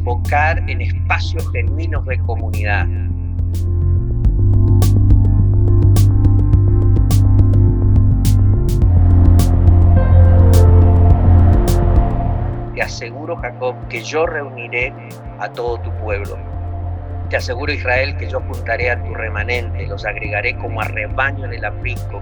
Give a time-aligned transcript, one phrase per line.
[0.00, 2.86] desembocar en espacios genuinos de comunidad.
[12.74, 14.92] Te aseguro, Jacob, que yo reuniré
[15.38, 16.38] a todo tu pueblo.
[17.28, 21.52] Te aseguro, Israel, que yo juntaré a tu remanente, los agregaré como a rebaño en
[21.52, 22.20] el aprisco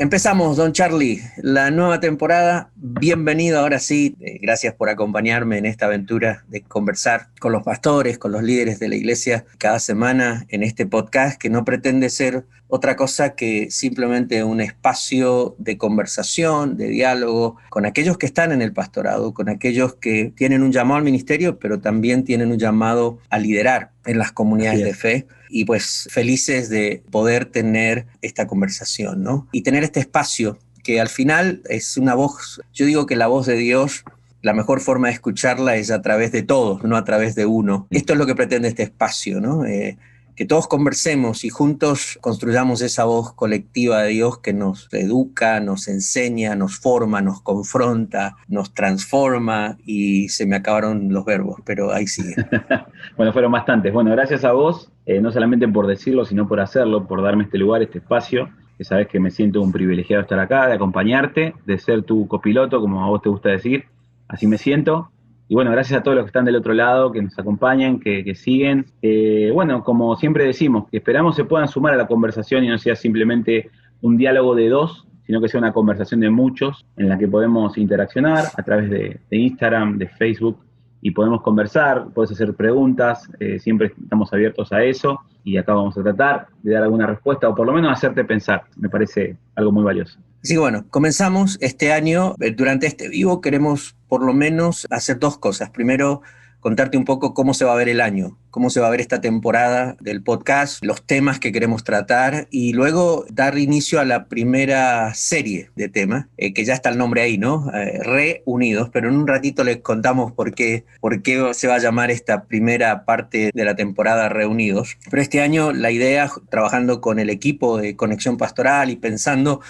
[0.00, 2.70] Empezamos, don Charlie, la nueva temporada.
[2.74, 4.16] Bienvenido ahora sí.
[4.20, 8.78] Eh, gracias por acompañarme en esta aventura de conversar con los pastores, con los líderes
[8.78, 13.70] de la iglesia cada semana en este podcast que no pretende ser otra cosa que
[13.70, 19.48] simplemente un espacio de conversación, de diálogo con aquellos que están en el pastorado, con
[19.48, 24.18] aquellos que tienen un llamado al ministerio, pero también tienen un llamado a liderar en
[24.18, 29.48] las comunidades de fe y pues felices de poder tener esta conversación, ¿no?
[29.52, 33.46] Y tener este espacio que al final es una voz, yo digo que la voz
[33.46, 34.04] de Dios
[34.42, 37.86] la mejor forma de escucharla es a través de todos, no a través de uno.
[37.90, 39.64] Esto es lo que pretende este espacio, ¿no?
[39.66, 39.98] Eh,
[40.40, 45.86] que todos conversemos y juntos construyamos esa voz colectiva de Dios que nos educa, nos
[45.86, 52.06] enseña, nos forma, nos confronta, nos transforma y se me acabaron los verbos, pero ahí
[52.06, 52.36] sigue.
[53.18, 53.92] bueno, fueron bastantes.
[53.92, 57.58] Bueno, gracias a vos, eh, no solamente por decirlo, sino por hacerlo, por darme este
[57.58, 61.78] lugar, este espacio, que sabes que me siento un privilegiado estar acá, de acompañarte, de
[61.78, 63.84] ser tu copiloto, como a vos te gusta decir.
[64.26, 65.10] Así me siento
[65.50, 68.36] y bueno, gracias a todos los que están del otro lado, que nos acompañan, que,
[68.36, 68.86] siguen.
[69.02, 72.94] Eh, bueno, como siempre decimos, esperamos se puedan sumar a la conversación y no sea
[72.94, 73.68] simplemente
[74.00, 77.76] un diálogo de dos, sino que sea una conversación de muchos en la que podemos
[77.78, 80.56] interaccionar a través de, Instagram, de Facebook
[81.02, 85.98] y podemos conversar, puedes hacer preguntas, eh, siempre estamos abiertos a eso y acá vamos
[85.98, 88.62] a tratar de dar alguna respuesta o por lo menos hacerte pensar.
[88.76, 90.20] Me parece algo muy valioso.
[90.42, 92.34] Sí, bueno, comenzamos este año.
[92.40, 95.68] Eh, durante este vivo queremos por lo menos hacer dos cosas.
[95.68, 96.22] Primero,
[96.60, 99.02] contarte un poco cómo se va a ver el año, cómo se va a ver
[99.02, 104.28] esta temporada del podcast, los temas que queremos tratar y luego dar inicio a la
[104.28, 107.70] primera serie de temas, eh, que ya está el nombre ahí, ¿no?
[107.74, 111.80] Eh, Reunidos, pero en un ratito les contamos por qué, por qué se va a
[111.80, 114.96] llamar esta primera parte de la temporada Reunidos.
[115.10, 119.60] Pero este año la idea, trabajando con el equipo de Conexión Pastoral y pensando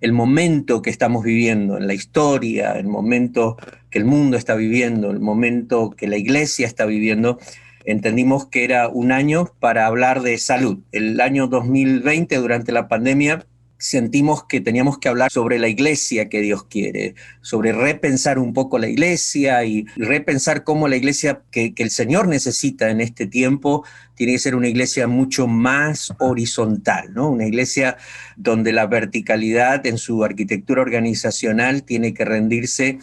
[0.00, 3.56] el momento que estamos viviendo en la historia, el momento
[3.90, 7.38] que el mundo está viviendo, el momento que la iglesia está viviendo,
[7.84, 10.78] entendimos que era un año para hablar de salud.
[10.92, 13.46] El año 2020, durante la pandemia,
[13.78, 18.78] sentimos que teníamos que hablar sobre la iglesia que Dios quiere, sobre repensar un poco
[18.78, 23.84] la iglesia y repensar cómo la iglesia que, el Señor necesita en este tiempo
[24.16, 27.30] tiene que ser una iglesia mucho más horizontal, ¿no?
[27.30, 27.96] Una iglesia
[28.36, 32.98] donde la verticalidad en su arquitectura organizacional tiene que rendirse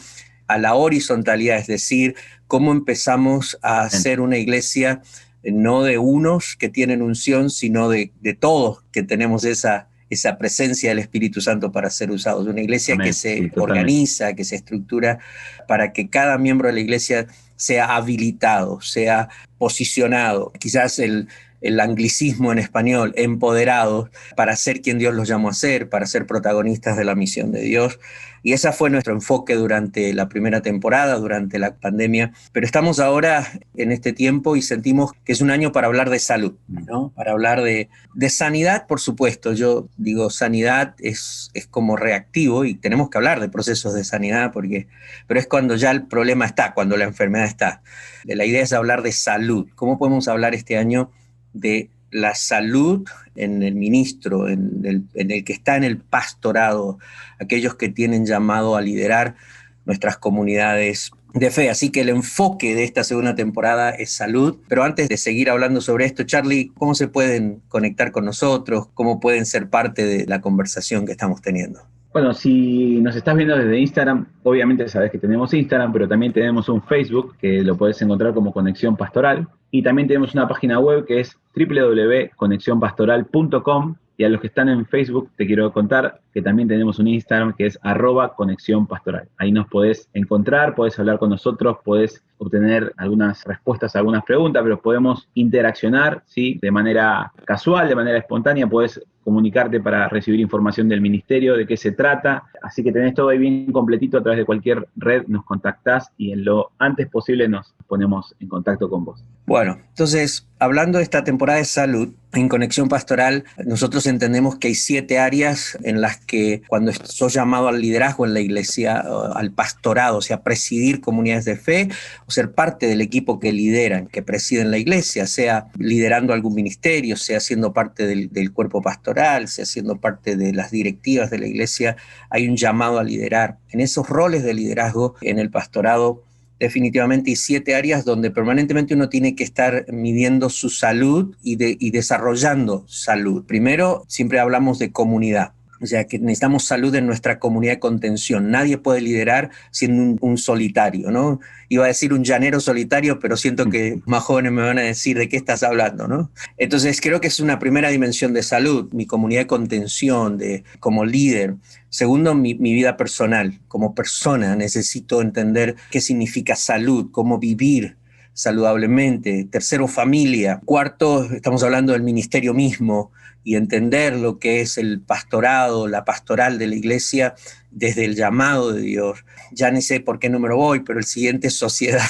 [0.47, 2.15] a la horizontalidad, es decir,
[2.47, 5.01] cómo empezamos a ser una iglesia
[5.41, 10.89] no de unos que tienen unción, sino de, de todos que tenemos esa esa presencia
[10.89, 12.47] del Espíritu Santo para ser usados.
[12.47, 15.19] Una iglesia que se organiza, que se estructura
[15.67, 20.51] para que cada miembro de la iglesia sea habilitado, sea posicionado.
[20.59, 21.27] Quizás el,
[21.61, 26.27] el anglicismo en español, empoderado para ser quien Dios los llamó a ser, para ser
[26.27, 27.99] protagonistas de la misión de Dios.
[28.45, 32.31] Y ese fue nuestro enfoque durante la primera temporada, durante la pandemia.
[32.51, 33.43] Pero estamos ahora
[33.75, 37.11] en este tiempo y sentimos que es un año para hablar de salud, ¿no?
[37.15, 39.53] Para hablar de, de sanidad, por supuesto.
[39.53, 44.51] Yo digo, sanidad es, es como reactivo y tenemos que hablar de procesos de sanidad,
[44.51, 44.85] porque,
[45.25, 47.81] pero es cuando ya el problema está, cuando la enfermedad está.
[48.25, 49.67] La idea es hablar de salud.
[49.73, 51.09] ¿Cómo podemos hablar este año
[51.53, 56.97] de la salud en el ministro, en el, que está en el pastorado,
[57.41, 59.35] aquellos que tienen llamado a liderar
[59.83, 61.69] nuestras comunidades de fe.
[61.69, 64.61] Así que el enfoque de esta segunda temporada es salud.
[64.69, 68.87] Pero antes de seguir hablando sobre esto, Charlie, ¿cómo se pueden conectar con nosotros?
[68.93, 71.81] ¿Cómo pueden ser parte de la conversación que estamos teniendo?
[72.15, 76.69] Bueno, si nos estás viendo desde Instagram, obviamente sabes que tenemos Instagram, pero también tenemos
[76.69, 79.49] un Facebook que lo puedes encontrar como Conexión Pastoral.
[79.69, 84.85] Y también tenemos una página web que es www.conexionpastoral.com y a los que están en
[84.85, 89.27] Facebook te quiero contar que también tenemos un Instagram que es arroba conexión pastoral.
[89.37, 94.63] Ahí nos podés encontrar, podés hablar con nosotros, podés obtener algunas respuestas a algunas preguntas,
[94.63, 96.59] pero podemos interaccionar ¿sí?
[96.61, 101.75] de manera casual, de manera espontánea, podés comunicarte para recibir información del ministerio, de qué
[101.75, 102.43] se trata.
[102.61, 106.31] Así que tenés todo ahí bien completito a través de cualquier red, nos contactás y
[106.31, 109.23] en lo antes posible nos ponemos en contacto con vos.
[109.47, 114.75] Bueno, entonces, hablando de esta temporada de salud, en Conexión Pastoral, nosotros entendemos que hay
[114.75, 120.17] siete áreas en las que cuando sos llamado al liderazgo en la iglesia, al pastorado,
[120.17, 121.89] o sea, presidir comunidades de fe,
[122.25, 127.15] o ser parte del equipo que lideran, que presiden la iglesia, sea liderando algún ministerio,
[127.15, 129.14] sea siendo parte del, del cuerpo pastoral,
[129.47, 131.95] sea siendo parte de las directivas de la iglesia,
[132.29, 133.57] hay un llamado a liderar.
[133.71, 136.23] En esos roles de liderazgo en el pastorado,
[136.59, 141.55] definitivamente hay siete áreas donde permanentemente uno tiene que estar midiendo su salud y,
[141.91, 143.45] desarrollando salud.
[143.45, 145.53] Primero, siempre hablamos de comunidad.
[145.85, 148.51] O sea, que necesitamos salud en nuestra comunidad de contención.
[148.51, 151.39] Nadie puede liderar siendo un, solitario, ¿no?
[151.69, 155.17] Iba a decir un llanero solitario, pero siento que más jóvenes me van a decir
[155.17, 156.31] de qué estás hablando, ¿no?
[156.57, 161.05] Entonces, creo que es una primera dimensión de salud, mi comunidad de contención, de, como
[161.05, 161.55] líder.
[161.89, 163.59] Segundo, mi, vida personal.
[163.67, 167.95] Como persona necesito entender qué significa salud, cómo vivir
[168.35, 169.47] saludablemente.
[169.49, 170.61] Tercero, familia.
[170.65, 173.11] Cuarto, estamos hablando del ministerio mismo
[173.45, 177.35] y entender lo que es el pastorado, la pastoral de la iglesia
[177.71, 179.23] desde el llamado de Dios.
[179.51, 182.07] Ya ni sé por qué número voy, pero el siguiente es sociedad.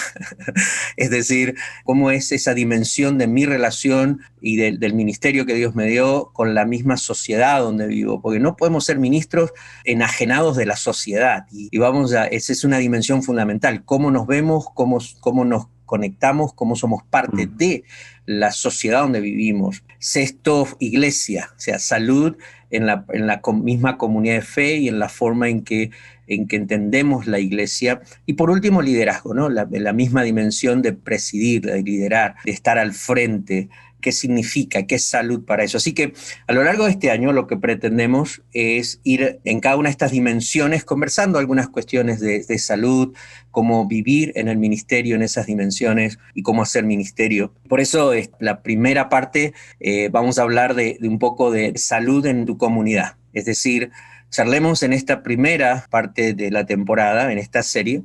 [0.98, 5.88] es decir, cómo es esa dimensión de mi relación y del ministerio que Dios me
[5.88, 9.52] dio con la misma sociedad donde vivo, porque no podemos ser ministros
[9.84, 11.46] enajenados de la sociedad.
[11.52, 16.54] Y, vamos a, esa es una dimensión fundamental, cómo nos vemos, cómo, cómo nos conectamos,
[16.54, 17.58] cómo somos parte mm.
[17.58, 17.84] de
[18.26, 19.84] la sociedad donde vivimos.
[20.00, 22.36] Sexto, iglesia, o sea, salud
[22.70, 25.92] en la, en la misma comunidad de fe y en la forma en que,
[26.28, 28.02] en que entendemos la iglesia.
[28.26, 29.50] Y por último, liderazgo, ¿no?
[29.50, 33.70] La, la misma dimensión de presidir, de liderar, de estar al frente,
[34.06, 35.78] qué significa, qué es salud para eso.
[35.78, 36.14] Así que
[36.46, 39.94] a lo largo de este año lo que pretendemos es ir en cada una de
[39.94, 43.16] estas dimensiones conversando algunas cuestiones de, salud,
[43.50, 47.52] cómo vivir en el ministerio en esas dimensiones y cómo hacer ministerio.
[47.68, 51.76] Por eso es la primera parte eh, vamos a hablar de, de un poco de
[51.76, 53.16] salud en tu comunidad.
[53.34, 53.90] Es decir,
[54.30, 58.04] charlemos en esta primera parte de la temporada, en esta serie,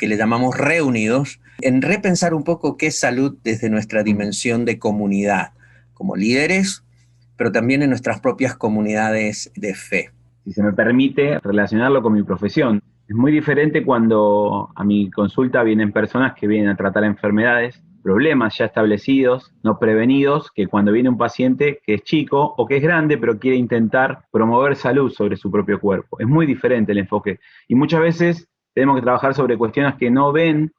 [0.00, 4.78] que le llamamos Reunidos, en repensar un poco qué es salud desde nuestra dimensión de
[4.78, 5.52] comunidad,
[5.92, 6.82] como líderes,
[7.36, 10.10] pero también en nuestras propias comunidades de fe.
[10.44, 15.62] Si se me permite relacionarlo con mi profesión, es muy diferente cuando a mi consulta
[15.62, 21.10] vienen personas que vienen a tratar enfermedades, problemas ya establecidos, no prevenidos, que cuando viene
[21.10, 25.36] un paciente que es chico o que es grande, pero quiere intentar promover salud sobre
[25.36, 26.18] su propio cuerpo.
[26.20, 27.38] Es muy diferente el enfoque.
[27.68, 30.72] Y muchas veces tenemos que trabajar sobre cuestiones que no ven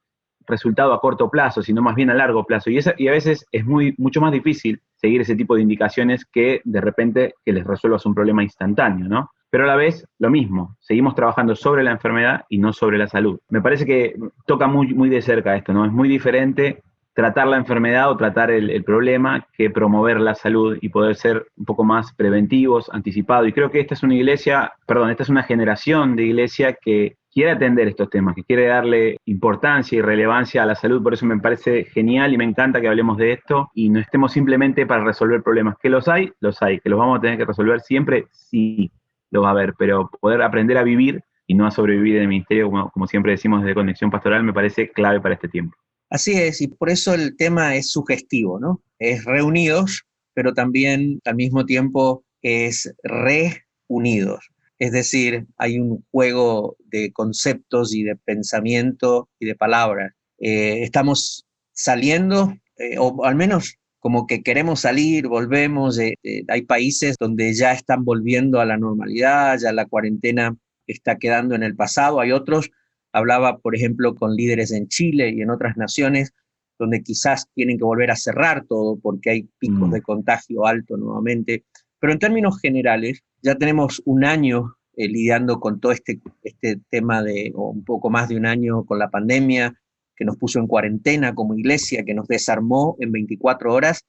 [0.48, 2.70] resultado a corto plazo, sino más bien a largo plazo.
[2.70, 6.62] Y, y a veces es muy, mucho más difícil seguir ese tipo de indicaciones que
[6.64, 9.32] de repente que les resuelvas un problema instantáneo, ¿no?
[9.50, 13.08] Pero a la vez, lo mismo, seguimos trabajando sobre la enfermedad y no sobre la
[13.08, 13.40] salud.
[13.50, 14.16] Me parece que
[14.46, 15.86] toca muy, muy de cerca esto, ¿no?
[15.86, 16.82] Es muy diferente
[17.14, 21.66] tratar la enfermedad o tratar el, problema que promover la salud y poder ser un
[21.66, 23.48] poco más preventivos, anticipados.
[23.50, 27.18] Y creo que esta es una iglesia, perdón, esta es una generación de iglesia que
[27.32, 31.02] quiere atender estos temas, que quiere darle importancia y relevancia a la salud.
[31.02, 34.34] Por eso me parece genial y me encanta que hablemos de esto y no estemos
[34.34, 35.76] simplemente para resolver problemas.
[35.82, 36.80] Que los hay, los hay.
[36.80, 38.92] Que los vamos a tener que resolver siempre, sí,
[39.32, 39.74] lo va a haber.
[39.78, 43.62] Pero poder aprender a vivir y no a sobrevivir en el ministerio, como siempre decimos
[43.62, 45.76] desde Conexión Pastoral, me parece clave para este tiempo.
[46.10, 48.82] Así es, y por eso el tema es sugestivo, ¿no?
[49.00, 54.51] Es reunidos, pero también al mismo tiempo es reunidos.
[54.82, 60.12] Es decir, hay un juego de conceptos y de pensamiento y de palabras.
[60.40, 66.00] Eh, estamos saliendo, eh, o al menos como que queremos salir, volvemos.
[66.00, 70.58] hay países donde ya están volviendo a la normalidad, ya la cuarentena
[70.88, 72.20] está quedando en el pasado.
[72.20, 72.72] Hay otros,
[73.14, 76.34] hablaba por ejemplo con líderes en Chile y en otras naciones,
[76.80, 79.92] donde quizás tienen que volver a cerrar todo porque hay picos mm.
[79.92, 81.66] de contagio alto nuevamente.
[82.02, 87.22] Pero en términos generales, ya tenemos un año eh, lidiando con todo este, este tema
[87.22, 89.80] de, o un poco más de un año con la pandemia,
[90.16, 94.04] que nos puso en cuarentena como iglesia, que nos desarmó en 24 horas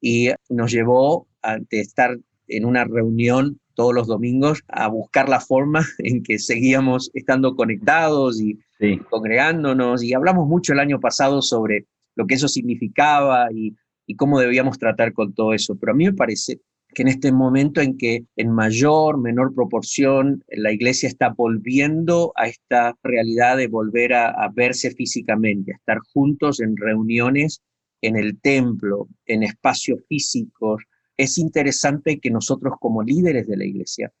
[0.00, 5.84] y nos llevó a estar en una reunión todos los domingos a buscar la forma
[5.98, 8.58] en que seguíamos estando conectados y
[9.10, 10.02] congregándonos.
[10.02, 11.84] Y hablamos mucho el año pasado sobre
[12.16, 15.76] lo que eso significaba y, y cómo debíamos tratar con todo eso.
[15.76, 16.60] Pero a mí me parece
[16.94, 22.46] que en este momento en que en mayor, menor proporción la iglesia está volviendo a
[22.46, 27.60] esta realidad de volver a, verse físicamente, a estar juntos en reuniones
[28.00, 30.82] en el templo, en espacios físicos,
[31.16, 34.12] es interesante que nosotros como líderes de la iglesia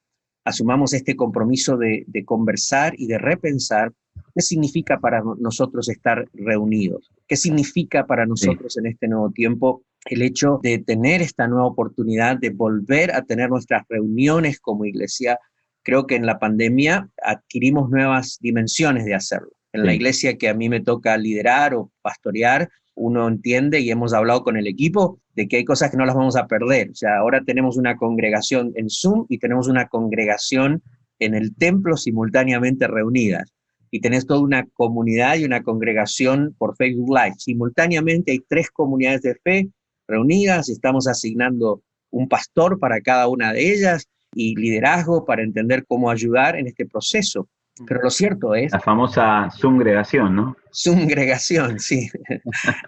[0.44, 3.92] asumamos este compromiso de, conversar y de repensar
[4.34, 10.22] qué significa para nosotros estar reunidos, qué significa para nosotros en este nuevo tiempo el
[10.22, 15.38] hecho de tener esta nueva oportunidad de volver a tener nuestras reuniones como iglesia.
[15.82, 19.50] Creo que en la pandemia adquirimos nuevas dimensiones de hacerlo.
[19.72, 24.14] En la iglesia que a mí me toca liderar o pastorear, uno entiende y hemos
[24.14, 26.90] hablado con el equipo de que hay cosas que no las vamos a perder.
[26.90, 30.80] O sea, ahora tenemos una congregación en Zoom y tenemos una congregación
[31.18, 33.52] en el templo simultáneamente reunidas.
[33.90, 37.34] Y tenés toda una comunidad y una congregación por Facebook Live.
[37.38, 39.68] Simultáneamente hay tres comunidades de fe
[40.06, 46.10] reunidas, estamos asignando un pastor para cada una de ellas y liderazgo para entender cómo
[46.10, 47.48] ayudar en este proceso.
[47.86, 48.72] Pero lo cierto es...
[48.72, 50.56] La famosa sumgregación, ¿no?
[50.70, 52.08] Sumgregación, sí.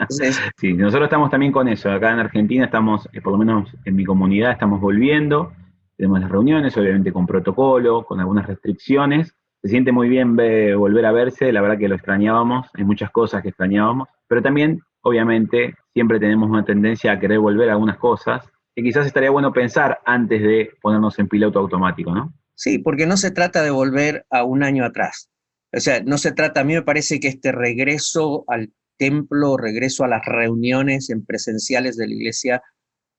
[0.56, 1.90] sí, nosotros estamos también con eso.
[1.90, 5.52] Acá en Argentina estamos, eh, por lo menos en mi comunidad, estamos volviendo.
[5.96, 9.35] Tenemos las reuniones, obviamente con protocolo, con algunas restricciones.
[9.62, 13.42] Se siente muy bien volver a verse, la verdad que lo extrañábamos, hay muchas cosas
[13.42, 18.44] que extrañábamos, pero también, obviamente, siempre tenemos una tendencia a querer volver a algunas cosas
[18.74, 22.34] que quizás estaría bueno pensar antes de ponernos en piloto automático, ¿no?
[22.54, 25.30] Sí, porque no se trata de volver a un año atrás.
[25.74, 30.04] O sea, no se trata, a mí me parece que este regreso al templo, regreso
[30.04, 32.62] a las reuniones en presenciales de la iglesia,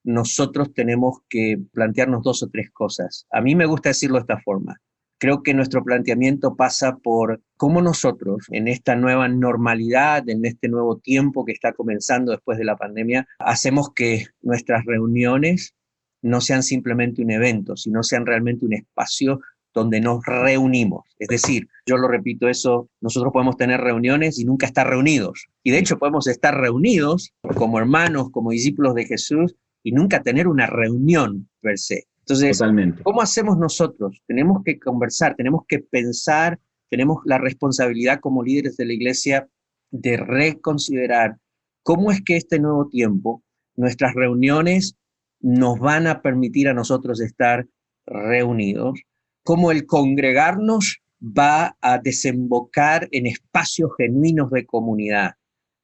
[0.04, 3.26] nosotros tenemos que plantearnos dos o tres cosas.
[3.32, 4.80] A mí me gusta decirlo de esta forma.
[5.20, 10.98] Creo que nuestro planteamiento pasa por cómo nosotros, en esta nueva normalidad, en este nuevo
[10.98, 15.74] tiempo que está comenzando después de la pandemia, hacemos que nuestras reuniones
[16.22, 19.40] no sean simplemente un evento, sino sean realmente un espacio
[19.74, 21.06] donde nos reunimos.
[21.20, 25.48] Es decir, yo lo repito eso, nosotros podemos tener reuniones y nunca estar reunidos.
[25.64, 30.48] Y de hecho podemos estar reunidos como hermanos, como discípulos de Jesús y nunca tener
[30.48, 32.08] una reunión per se.
[32.30, 32.62] Entonces,
[33.04, 34.22] ¿cómo hacemos nosotros?
[34.28, 39.48] Tenemos que conversar, tenemos que pensar, tenemos la responsabilidad como líderes de la iglesia
[39.92, 41.38] de reconsiderar
[41.84, 43.44] cómo es que este nuevo tiempo,
[43.78, 44.98] nuestras reuniones
[45.40, 47.66] nos van a permitir a nosotros estar
[48.06, 49.00] reunidos,
[49.44, 55.32] cómo el congregarnos va a desembocar en espacios genuinos de comunidad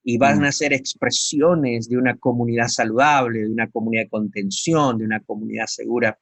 [0.02, 0.44] y van mm.
[0.44, 5.66] a ser expresiones de una comunidad saludable, de una comunidad de contención, de una comunidad
[5.66, 6.18] segura.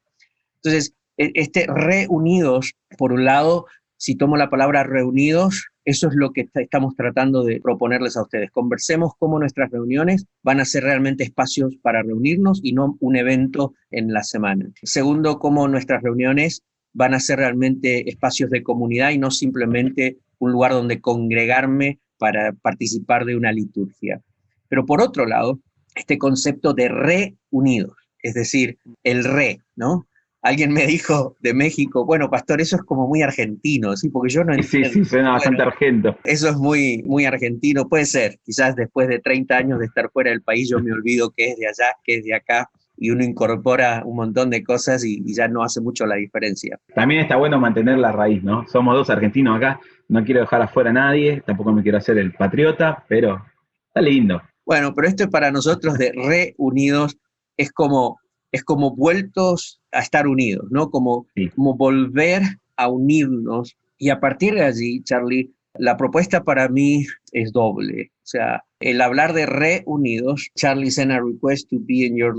[0.63, 3.65] Entonces, e, este reunidos, por un lado,
[3.97, 8.51] si tomo la palabra reunidos, eso es lo que estamos tratando de proponerles a ustedes.
[8.51, 13.73] Conversemos cómo nuestras reuniones van a ser realmente espacios para reunirnos y no un evento
[13.91, 14.71] en la semana.
[14.81, 20.51] Segundo, cómo nuestras reuniones van a ser realmente espacios de comunidad y no simplemente un
[20.51, 24.21] lugar donde congregarme para participar de una liturgia.
[24.69, 25.59] Pero por otro lado,
[25.95, 30.07] este concepto de reunidos, es decir, el re, ¿no?
[30.43, 34.09] Alguien me dijo de México, bueno, pastor, eso es como muy argentino, ¿sí?
[34.09, 34.89] Porque yo no entiendo.
[34.89, 36.17] Sí, sí, suena bastante argento.
[36.25, 38.39] Eso es muy, muy argentino, puede ser.
[38.43, 41.57] Quizás después de 30 años de estar fuera del país yo me olvido que es
[41.57, 45.33] de allá, que es de acá, y uno incorpora un montón de cosas y, y
[45.33, 46.77] ya no hace mucho la diferencia.
[46.93, 48.67] También está bueno mantener la raíz, ¿no?
[48.67, 52.33] Somos dos argentinos acá, no quiero dejar afuera a nadie, tampoco me quiero hacer el
[52.33, 53.45] patriota, pero
[53.87, 54.41] está lindo.
[54.65, 57.17] Bueno, pero esto es para nosotros de reunidos,
[57.55, 58.19] es como
[58.51, 60.89] es como vueltos a estar unidos, ¿no?
[60.89, 62.41] Como, como volver
[62.77, 63.75] a unirnos.
[63.97, 68.11] Y a partir de allí, Charlie, la propuesta para mí es doble.
[68.17, 72.35] O sea, el hablar de reunidos, Charlie sent a request to be in your...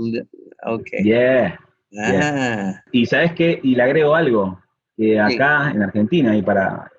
[0.65, 1.03] Okay.
[1.03, 1.59] Yeah.
[1.97, 2.81] Ah.
[2.91, 4.59] Y sabes qué, y le agrego algo,
[4.97, 6.91] que acá en Argentina, y para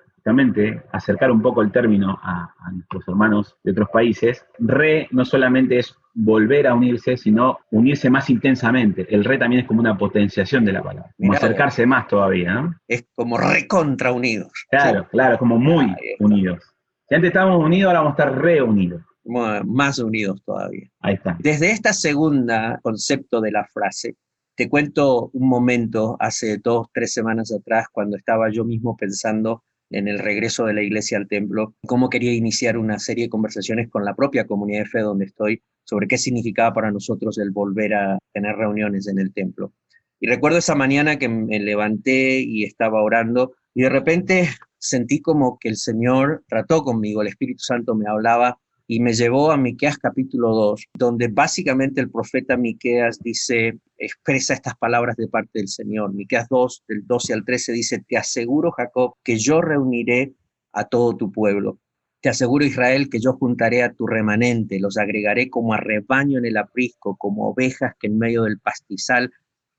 [0.91, 5.95] acercar un poco el término a, nuestros hermanos de otros países, re no solamente es
[6.13, 9.07] volver a unirse, sino unirse más intensamente.
[9.13, 12.75] El re también es como una potenciación de la palabra, como acercarse más todavía, ¿no?
[12.87, 14.51] Es como recontra unidos.
[14.69, 16.63] Claro, claro, como muy unidos.
[17.07, 19.01] Si antes estábamos unidos, ahora vamos a estar reunidos.
[19.65, 20.89] Más unidos todavía.
[21.01, 21.35] Ahí está.
[21.39, 24.15] Desde esta segunda concepto de la frase,
[24.55, 30.07] te cuento un momento hace dos, tres semanas atrás, cuando estaba yo mismo pensando en
[30.07, 34.03] el regreso de la iglesia al templo, cómo quería iniciar una serie de conversaciones con
[34.03, 38.19] la propia comunidad de fe donde estoy sobre qué significaba para nosotros el volver a
[38.33, 39.73] tener reuniones en el templo.
[40.19, 45.57] Y recuerdo esa mañana que me levanté y estaba orando y de repente sentí como
[45.59, 49.97] que el Señor trató conmigo, el Espíritu Santo me hablaba y me llevó a Miqueas
[49.97, 56.13] capítulo 2, donde básicamente el profeta Miqueas dice, expresa estas palabras de parte del Señor.
[56.13, 60.33] Miqueas 2, del 12 al 13 dice, te aseguro, Jacob, que yo reuniré
[60.71, 61.79] a todo tu pueblo.
[62.21, 66.45] Te aseguro, Israel, que yo juntaré a tu remanente, los agregaré como a rebaño en
[66.45, 69.31] el aprisco, como ovejas que en medio del pastizal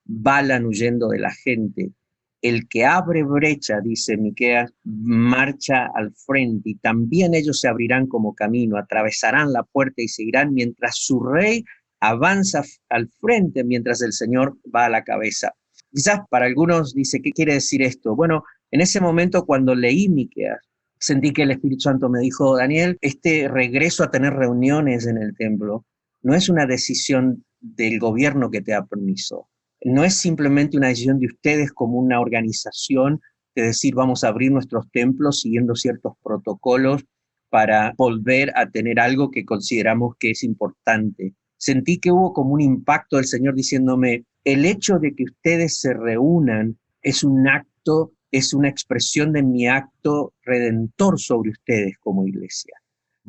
[0.05, 1.93] balan huyendo de la gente.
[2.41, 8.35] El que abre brecha, dice Miqueas, marcha al frente y también ellos se abrirán como
[8.35, 11.65] camino, atravesarán la puerta y seguirán mientras su rey
[12.01, 15.53] avanza al frente mientras el Señor va a la cabeza.
[15.91, 18.15] Quizás para algunos dice, ¿qué quiere decir esto?
[18.15, 20.61] Bueno, en ese momento cuando leí Miqueas,
[21.01, 25.35] sentí que el Espíritu Santo me dijo, Daniel, este regreso a tener reuniones en el
[25.35, 25.85] templo
[26.23, 29.49] no es una decisión del gobierno que te da permiso,
[29.85, 33.21] no es simplemente una decisión de ustedes como una organización
[33.55, 37.05] de decir vamos a abrir nuestros templos siguiendo ciertos protocolos
[37.51, 41.35] para volver a tener algo que consideramos que es importante.
[41.57, 45.95] Sentí que hubo como un impacto del Señor diciéndome, el hecho de que ustedes se
[45.95, 52.75] reúnan es un acto es una expresión de mi acto redentor sobre ustedes como iglesia.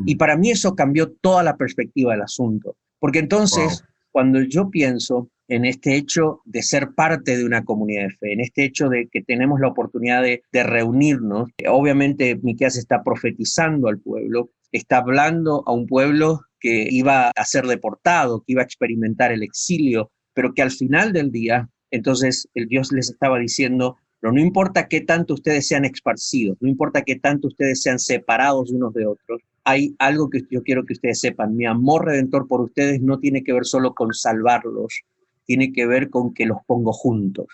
[0.06, 0.18] Y mm.
[0.18, 5.65] para mí eso cambió toda la perspectiva del asunto, porque entonces cuando yo pienso en
[5.65, 9.24] este hecho de ser parte de una comunidad de fe, en este hecho de que
[9.24, 15.88] tenemos la oportunidad de, reunirnos, obviamente Miqueas está profetizando al pueblo, está hablando a un
[15.88, 20.72] pueblo que iba a ser deportado, que iba a experimentar el exilio, pero que al
[20.72, 25.86] final del día, entonces el Dios les estaba diciendo, no importa qué tanto ustedes sean
[25.86, 30.62] esparcidos, no importa qué tanto ustedes sean separados unos de otros, hay algo que yo
[30.62, 31.56] quiero que ustedes sepan.
[31.56, 35.03] Mi amor redentor por ustedes no tiene que ver solo con salvarlos,
[35.50, 37.48] tiene que ver con que los pongo juntos.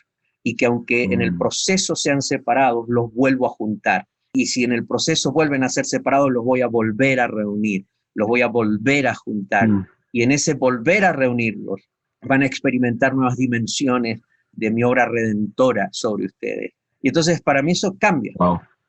[0.43, 1.37] Y que aunque en el mm.
[1.37, 4.05] proceso sean separados, los vuelvo a juntar.
[4.33, 7.85] Y si en el proceso vuelven a ser separados, los voy a volver a reunir,
[8.13, 9.69] los voy a volver a juntar.
[9.69, 9.87] Mm.
[10.11, 11.89] Y en ese volver a reunirlos,
[12.23, 14.19] van a experimentar nuevas dimensiones
[14.51, 16.73] de mi obra redentora sobre ustedes.
[17.01, 18.33] Y entonces para mí eso cambia.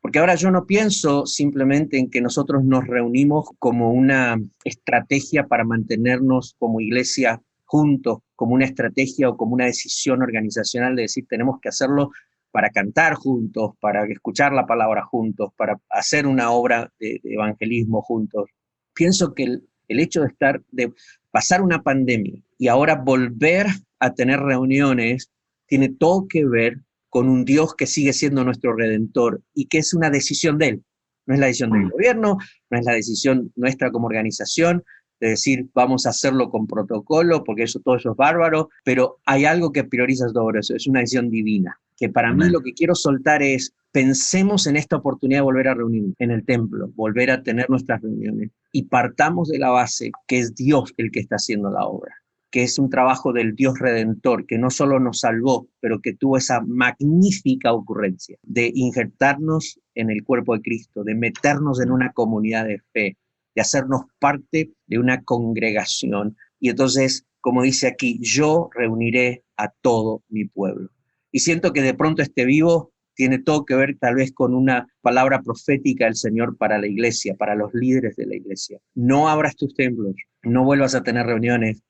[0.00, 5.64] Porque ahora yo no pienso simplemente en que nosotros nos reunimos como una estrategia para
[5.64, 11.60] mantenernos como iglesia juntos, como una estrategia o como una decisión organizacional de decir tenemos
[11.60, 12.10] que hacerlo
[12.50, 18.48] para cantar juntos, para escuchar la palabra juntos, para hacer una obra de, evangelismo juntos.
[18.94, 20.92] Pienso que el, el hecho de estar, de
[21.30, 23.66] pasar una pandemia y ahora volver
[23.98, 25.30] a tener reuniones
[25.66, 29.92] tiene todo que ver con un Dios que sigue siendo nuestro redentor y que es
[29.92, 30.84] una decisión de Él.
[31.26, 31.90] No es la decisión del mm.
[31.90, 32.38] gobierno,
[32.70, 34.84] no es la decisión nuestra como organización
[35.20, 39.44] de decir vamos a hacerlo con protocolo porque eso todo eso es bárbaro, pero hay
[39.44, 42.94] algo que prioriza todo eso, es una decisión divina, que para mí lo que quiero
[42.94, 47.42] soltar es pensemos en esta oportunidad de volver a reunirnos en el templo, volver a
[47.42, 51.70] tener nuestras reuniones y partamos de la base que es Dios el que está haciendo
[51.70, 52.14] la obra
[52.56, 56.38] que es un trabajo del Dios redentor, que no solo nos salvó, pero que tuvo
[56.38, 62.64] esa magnífica ocurrencia de injertarnos en el cuerpo de Cristo, de meternos en una comunidad
[62.66, 63.16] de fe,
[63.56, 66.36] de hacernos parte de una congregación.
[66.60, 70.90] Y entonces, como dice aquí, yo reuniré a todo mi pueblo.
[71.32, 74.86] Y siento que de pronto este vivo tiene todo que ver tal vez con una
[75.00, 78.78] palabra profética del Señor para la iglesia, para los líderes de la iglesia.
[78.94, 81.82] No abras tus templos, no vuelvas a tener reuniones,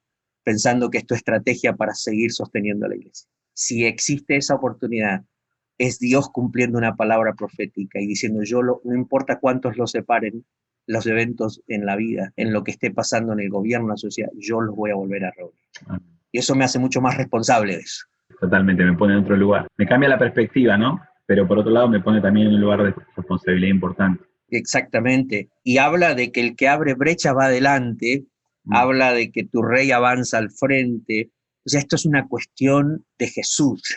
[0.44, 3.28] pensando que es tu estrategia para seguir sosteniendo a la iglesia.
[3.54, 5.24] Si existe esa oportunidad,
[5.78, 10.44] es Dios cumpliendo una palabra profética y diciendo, yo no importa cuántos lo separen,
[10.86, 13.96] los eventos en la vida, en lo que esté pasando en el gobierno, en la
[13.96, 16.02] sociedad, yo los voy a volver a reunir.
[16.32, 18.04] Y eso me hace mucho más responsable de eso.
[18.40, 19.66] Totalmente, me pone en otro lugar.
[19.76, 21.00] Me cambia la perspectiva, ¿no?
[21.26, 24.24] Pero por otro lado me pone también en un lugar de responsabilidad importante.
[24.50, 25.48] Exactamente.
[25.64, 28.26] Y habla de que el que abre brecha va adelante
[28.66, 28.74] Mm.
[28.74, 31.30] habla de que tu rey avanza al frente.
[31.64, 33.96] O sea, esto es una cuestión de Jesús.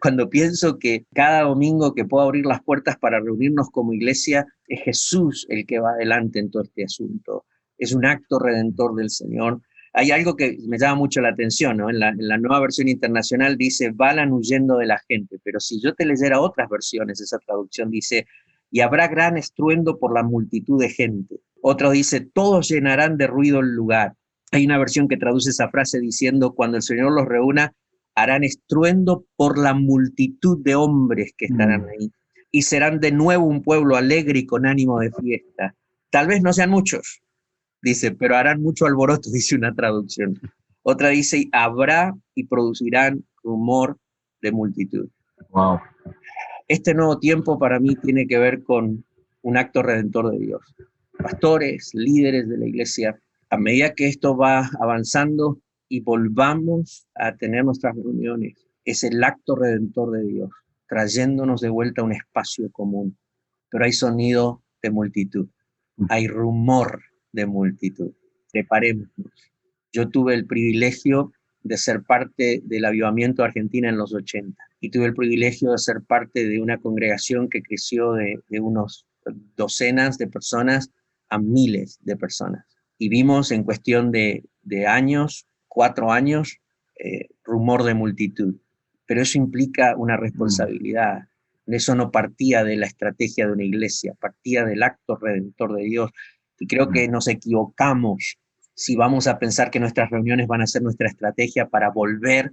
[0.00, 4.82] Cuando pienso que cada domingo que puedo abrir las puertas para reunirnos como iglesia, es
[4.82, 7.44] Jesús el que va adelante en todo este asunto.
[7.78, 9.60] Es un acto redentor del Señor.
[9.92, 11.90] Hay algo que me llama mucho la atención, ¿no?
[11.90, 16.06] En la, nueva versión internacional dice, valan huyendo de la gente, pero si yo te
[16.06, 18.26] leyera otras versiones, esa traducción dice,
[18.70, 21.40] y habrá gran estruendo por la multitud de gente.
[21.60, 24.14] Otro dice, todos llenarán de ruido el lugar.
[24.52, 27.74] Hay una versión que traduce esa frase diciendo, cuando el Señor los reúna,
[28.22, 31.88] harán estruendo por la multitud de hombres que estarán mm.
[31.88, 32.12] ahí.
[32.52, 35.74] Y serán de nuevo un pueblo alegre y con ánimo de fiesta.
[36.10, 37.22] Tal vez no sean muchos,
[37.82, 40.38] dice, pero harán mucho alboroto, dice una traducción.
[40.82, 43.98] Otra dice, habrá y producirán rumor
[44.42, 45.08] de multitud.
[45.50, 45.80] Wow.
[46.66, 49.04] Este nuevo tiempo para mí tiene que ver con
[49.42, 50.62] un acto redentor de Dios
[51.20, 55.58] pastores, líderes de la iglesia, a medida que esto va avanzando
[55.90, 60.50] y volvamos a tener nuestras reuniones, es el acto redentor de Dios,
[60.88, 63.18] trayéndonos de vuelta a un espacio común.
[63.68, 65.48] Pero hay sonido de multitud.
[66.08, 68.12] hay rumor de multitud.
[68.52, 69.10] Preparémonos.
[69.92, 75.06] Yo tuve el privilegio de ser parte del avivamiento Argentina en los 80 y tuve
[75.06, 79.06] el privilegio de ser parte de una congregación que creció de, unos
[79.56, 80.90] docenas de personas
[81.28, 82.64] a miles de personas.
[82.96, 84.44] Y vimos en cuestión de,
[84.86, 86.58] años, cuatro años,
[86.98, 88.56] eh, rumor de multitud.
[89.06, 91.28] Pero eso implica una responsabilidad.
[91.66, 96.10] Eso no partía de la estrategia de una iglesia, partía del acto redentor de Dios.
[96.58, 98.38] Y creo que nos equivocamos
[98.74, 102.52] si vamos a pensar que nuestras reuniones van a ser nuestra estrategia para volver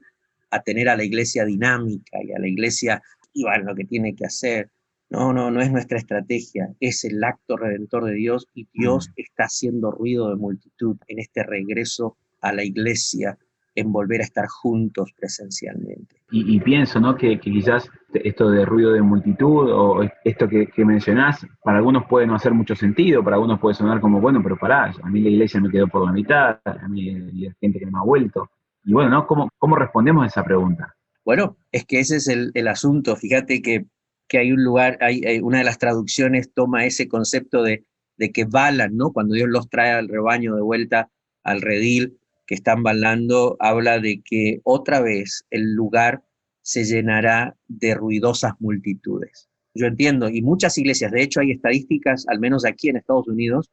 [0.51, 3.01] a tener a la iglesia dinámica y a la iglesia
[3.33, 4.69] en lo que tiene que hacer.
[5.09, 9.13] No, no, no es nuestra estrategia, es el acto redentor de Dios y Dios mm.
[9.15, 13.37] está haciendo ruido de multitud en este regreso a la iglesia
[13.77, 16.15] en volver a estar juntos presencialmente.
[16.31, 17.15] Y, pienso, ¿no?
[17.15, 22.35] Que, quizás esto de ruido de multitud o esto que, mencionás, para algunos puede no
[22.35, 25.61] hacer mucho sentido, para algunos puede sonar como, bueno, pero pará, a mí la iglesia
[25.61, 28.49] me quedó por la mitad, a mí hay gente que no ha vuelto.
[28.83, 29.27] Y bueno, ¿no?
[29.27, 30.95] ¿Cómo, cómo respondemos a esa pregunta?
[31.23, 33.15] Bueno, es que ese es el, asunto.
[33.15, 33.85] Fíjate que,
[34.27, 37.85] que, hay un lugar, hay, una de las traducciones toma ese concepto de,
[38.17, 39.11] de que balan, ¿no?
[39.11, 41.09] Cuando Dios los trae al rebaño de vuelta
[41.43, 46.23] al redil, que están bailando habla de que otra vez el lugar
[46.61, 49.49] se llenará de ruidosas multitudes.
[49.75, 53.69] Yo entiendo, y muchas iglesias, de hecho hay estadísticas, al menos aquí en Estados Unidos,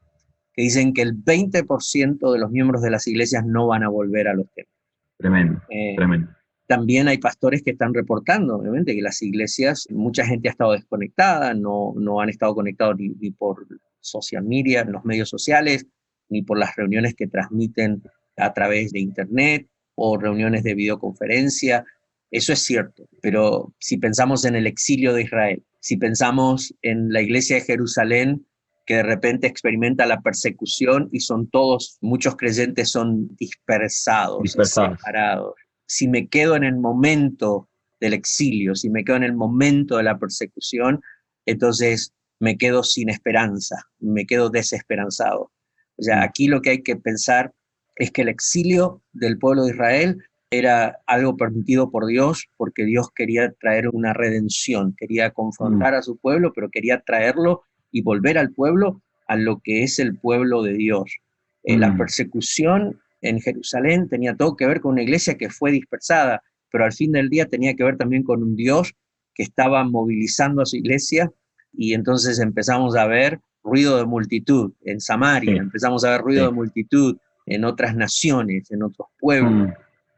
[0.52, 4.28] que dicen que el 20% de los miembros de las iglesias no van a volver
[4.28, 4.76] a los templos.
[5.16, 6.30] Tremendo, eh, tremendo.
[6.66, 11.54] También hay pastores que están reportando, obviamente, que las iglesias, mucha gente ha estado desconectada,
[11.54, 13.66] no, no han estado conectados ni, ni por
[14.00, 15.86] social media, en los medios sociales,
[16.28, 18.02] ni por las reuniones que transmiten
[18.36, 21.84] a través de Internet o reuniones de videoconferencia.
[22.30, 27.20] Eso es cierto, pero si pensamos en el exilio de Israel, si pensamos en la
[27.20, 28.46] iglesia de Jerusalén,
[28.86, 34.98] que de repente experimenta la persecución y son todos, muchos creyentes son dispersados, dispersados.
[34.98, 35.54] separados.
[35.86, 37.68] Si me quedo en el momento
[38.00, 41.00] del exilio, si me quedo en el momento de la persecución,
[41.46, 45.52] entonces me quedo sin esperanza, me quedo desesperanzado.
[45.96, 47.54] O sea, aquí lo que hay que pensar
[47.96, 50.18] es que el exilio del pueblo de Israel
[50.50, 55.96] era algo permitido por Dios porque Dios quería traer una redención, quería confrontar mm.
[55.96, 60.16] a su pueblo, pero quería traerlo y volver al pueblo a lo que es el
[60.16, 61.16] pueblo de Dios.
[61.62, 61.98] En la mm.
[61.98, 66.92] persecución en Jerusalén tenía todo que ver con una iglesia que fue dispersada, pero al
[66.92, 68.94] fin del día tenía que ver también con un Dios
[69.34, 71.32] que estaba movilizando a su iglesia
[71.72, 76.52] y entonces empezamos a ver ruido de multitud en Samaria, empezamos a ver ruido de
[76.52, 79.68] multitud en otras naciones, en otros pueblos.
[79.68, 79.72] Mm.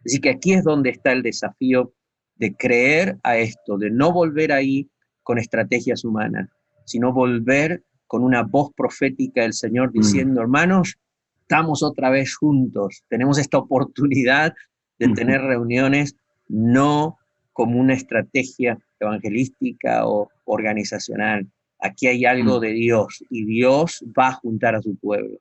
[0.05, 1.93] Así que aquí es donde está el desafío
[2.37, 4.89] de creer a esto, de no volver ahí
[5.23, 6.49] con estrategias humanas,
[6.85, 9.93] sino volver con una voz profética del Señor mm.
[9.93, 10.97] diciendo, hermanos,
[11.41, 14.55] estamos otra vez juntos, tenemos esta oportunidad
[14.99, 16.17] de tener reuniones
[16.49, 17.19] no
[17.53, 21.47] como una estrategia evangelística o organizacional.
[21.81, 22.61] Aquí hay algo mm.
[22.61, 25.39] de Dios y Dios va a juntar a su pueblo.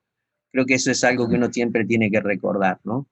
[0.56, 3.06] Creo que eso es algo que uno siempre tiene que recordar, ¿no?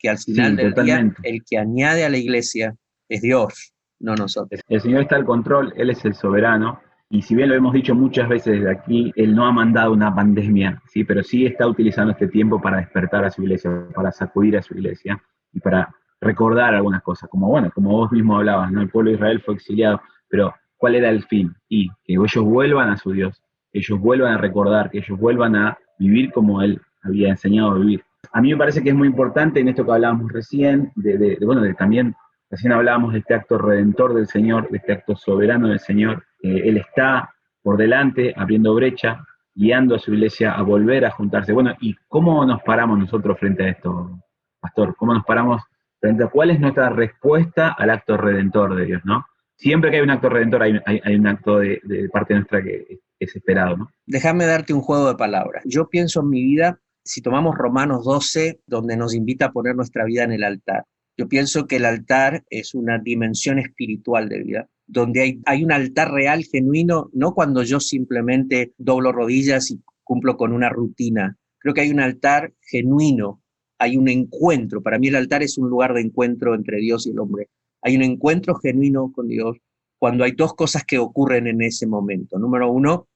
[0.00, 2.74] Que al final del día, el que añade a la iglesia
[3.08, 4.60] es Dios, no nosotros.
[4.66, 6.80] El Señor está al control, Él es el soberano.
[7.08, 10.12] Y si bien lo hemos dicho muchas veces desde aquí, Él no ha mandado una
[10.12, 11.04] pandemia, ¿sí?
[11.04, 14.74] pero sí está utilizando este tiempo para despertar a su iglesia, para sacudir a su
[14.74, 18.82] iglesia y para recordar algunas cosas, como bueno, como vos mismo hablabas, ¿no?
[18.82, 21.54] El pueblo de Israel fue exiliado, pero ¿cuál era el fin?
[21.68, 25.54] Y que ellos vuelvan a su Dios, que ellos vuelvan a recordar, que ellos vuelvan
[25.54, 28.04] a vivir como Él había enseñado a vivir.
[28.32, 31.62] A mí me parece que es muy importante en esto que hablábamos recién, de, bueno,
[31.62, 32.14] de también,
[32.50, 36.24] recién hablábamos de este acto redentor del Señor, de este acto soberano del Señor.
[36.42, 41.52] Él está por delante, abriendo brecha, guiando a su iglesia a volver a juntarse.
[41.52, 44.20] Bueno, ¿y cómo nos paramos nosotros frente a esto,
[44.60, 44.94] pastor?
[44.96, 45.62] ¿Cómo nos paramos
[46.00, 49.26] frente a cuál es nuestra respuesta al acto redentor de Dios, no?
[49.56, 53.00] Siempre que hay un acto redentor hay, hay, un acto de, de, parte nuestra que
[53.18, 53.90] es esperado, ¿no?
[54.06, 55.64] Déjame darte un juego de palabras.
[55.66, 60.04] Yo pienso en mi vida si tomamos Romanos 12, donde nos invita a poner nuestra
[60.04, 60.84] vida en el altar,
[61.16, 65.72] yo pienso que el altar es una dimensión espiritual de vida, donde hay, hay un
[65.72, 71.36] altar real, genuino, no cuando yo simplemente doblo rodillas y cumplo con una rutina.
[71.58, 73.42] Creo que hay un altar genuino,
[73.78, 74.82] hay un encuentro.
[74.82, 77.48] Para mí el altar es un lugar de encuentro entre Dios y el hombre.
[77.80, 79.56] Hay un encuentro genuino con Dios
[79.98, 82.38] cuando hay dos cosas que ocurren en ese momento.
[82.38, 83.08] Número uno,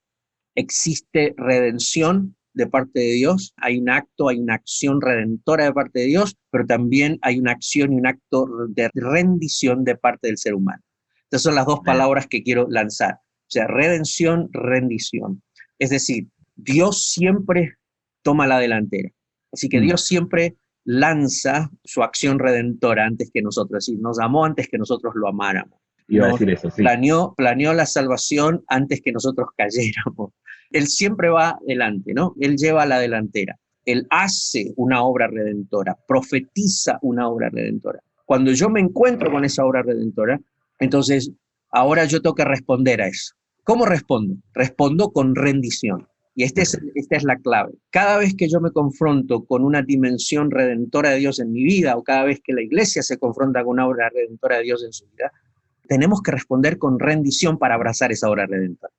[0.55, 6.01] existe redención de parte de Dios, hay un acto, hay una acción redentora de parte
[6.01, 10.39] de Dios, pero también hay una acción y un acto de rendición de parte del
[10.39, 10.83] ser humano.
[11.25, 13.15] Estas son las dos palabras que quiero lanzar.
[13.15, 15.43] O sea, redención, rendición.
[15.79, 17.77] Es decir, Dios siempre
[18.23, 19.11] toma la delantera.
[19.53, 19.83] Así que mm.
[19.83, 24.79] Dios siempre lanza su acción redentora antes que nosotros, es decir, nos amó antes que
[24.79, 25.79] nosotros lo amáramos.
[26.09, 26.83] Iba a decir eso, sí.
[26.83, 30.33] planeó, planeó la salvación antes que nosotros cayéramos.
[30.73, 32.35] Él siempre va adelante, ¿no?
[32.41, 33.59] Él lleva la delantera.
[33.85, 38.01] Él hace una obra redentora, profetiza una obra redentora.
[38.25, 40.41] Cuando yo me encuentro con esa obra redentora,
[40.79, 41.31] entonces
[41.71, 43.35] ahora yo tengo que responder a eso.
[43.65, 44.37] ¿Cómo respondo?
[44.55, 46.07] Respondo con rendición.
[46.35, 47.73] Y este esta es la clave.
[47.91, 51.97] Cada vez que yo me confronto con una dimensión redentora de Dios en mi vida,
[51.97, 54.93] o cada vez que la iglesia se confronta con una obra redentora de Dios en
[54.93, 55.31] su vida,
[55.87, 58.93] tenemos que responder con rendición para abrazar esa obra redentora.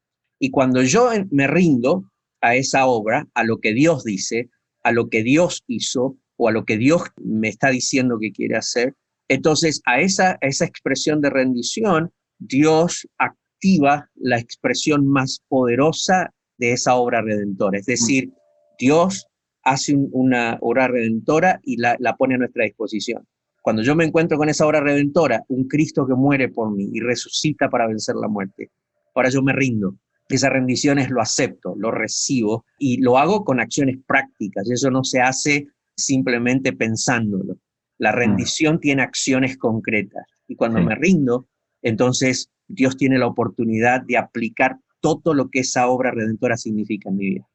[0.43, 4.49] Y cuando yo me rindo a esa obra, a lo que Dios dice,
[4.83, 8.57] a lo que Dios hizo o a lo que Dios me está diciendo que quiere
[8.57, 8.93] hacer,
[9.29, 16.95] entonces a esa, esa expresión de rendición, Dios activa la expresión más poderosa de esa
[16.95, 17.79] obra redentora.
[17.79, 18.29] Es decir,
[18.77, 19.25] Dios
[19.63, 23.25] hace una obra redentora y la, pone a nuestra disposición.
[23.61, 26.99] Cuando yo me encuentro con esa obra redentora, un Cristo que muere por mí y
[26.99, 28.71] resucita para vencer la muerte,
[29.15, 29.95] ahora yo me rindo.
[30.29, 34.69] Esa rendición es lo acepto, lo recibo y lo hago con acciones prácticas.
[34.69, 37.57] Eso no se hace simplemente pensándolo.
[37.97, 38.15] La mm.
[38.15, 40.25] rendición tiene acciones concretas.
[40.47, 41.47] Y cuando me rindo,
[41.81, 47.17] entonces Dios tiene la oportunidad de aplicar todo lo que esa obra redentora significa en
[47.17, 47.47] mi vida,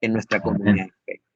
[0.00, 0.88] en nuestra comunidad.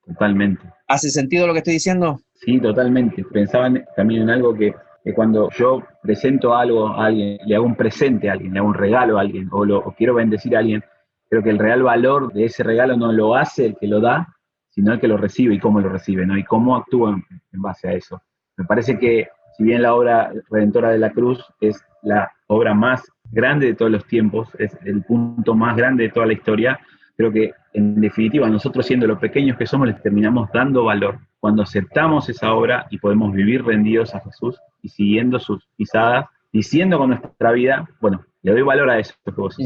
[0.04, 0.62] Totalmente.
[0.88, 2.20] ¿Hace sentido lo que estoy diciendo?
[2.34, 3.24] Sí, totalmente.
[3.24, 4.74] Pensaba también en algo que,
[5.14, 8.74] cuando yo presento algo a alguien, le hago un presente a alguien, le hago un
[8.74, 10.84] regalo a alguien, o, lo, quiero bendecir a alguien,
[11.28, 14.28] creo que el real valor de ese regalo no lo hace el que lo da,
[14.68, 16.38] sino el que lo recibe y cómo lo recibe, ¿no?
[16.38, 18.22] Y cómo actúa en base a eso.
[18.56, 23.02] Me parece que si bien la obra redentora de la cruz es la obra más
[23.30, 26.80] grande de todos los tiempos, es el punto más grande de toda la historia.
[27.22, 31.62] Creo que, en definitiva, nosotros siendo los pequeños que somos, les terminamos dando valor cuando
[31.62, 37.10] aceptamos esa obra y podemos vivir rendidos a Jesús y siguiendo sus pisadas, diciendo con
[37.10, 39.56] nuestra vida, bueno, le doy valor a eso que vos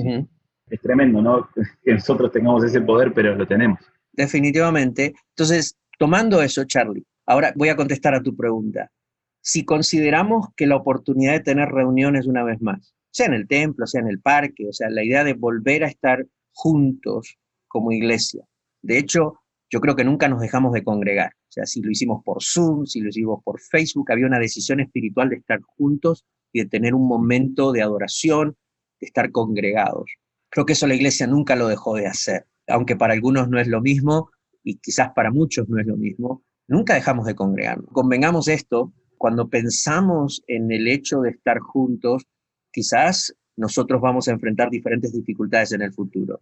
[0.68, 1.48] Es tremendo, ¿no?
[1.82, 3.80] Que nosotros tengamos ese poder, pero lo tenemos.
[4.12, 5.14] Definitivamente.
[5.30, 8.90] Entonces, tomando eso, Charlie, ahora voy a contestar a tu pregunta.
[9.40, 13.86] Si consideramos que la oportunidad de tener reuniones una vez más sea en el templo,
[13.86, 17.38] sea en el parque, o sea, la idea de volver a estar juntos
[17.76, 18.42] como iglesia.
[18.80, 21.32] De hecho, yo creo que nunca nos dejamos de congregar.
[21.34, 24.80] O sea, si lo hicimos por Zoom, si lo hicimos por Facebook, había una decisión
[24.80, 28.56] espiritual de estar juntos y de tener un momento de adoración,
[28.98, 30.10] de estar congregados.
[30.48, 33.68] Creo que eso la iglesia nunca lo dejó de hacer, aunque para algunos no es
[33.68, 34.30] lo mismo
[34.62, 36.44] y quizás para muchos no es lo mismo.
[36.68, 37.90] Nunca dejamos de congregarnos.
[37.92, 42.24] Convengamos esto, cuando pensamos en el hecho de estar juntos,
[42.72, 46.40] quizás nosotros vamos a enfrentar diferentes dificultades en el futuro.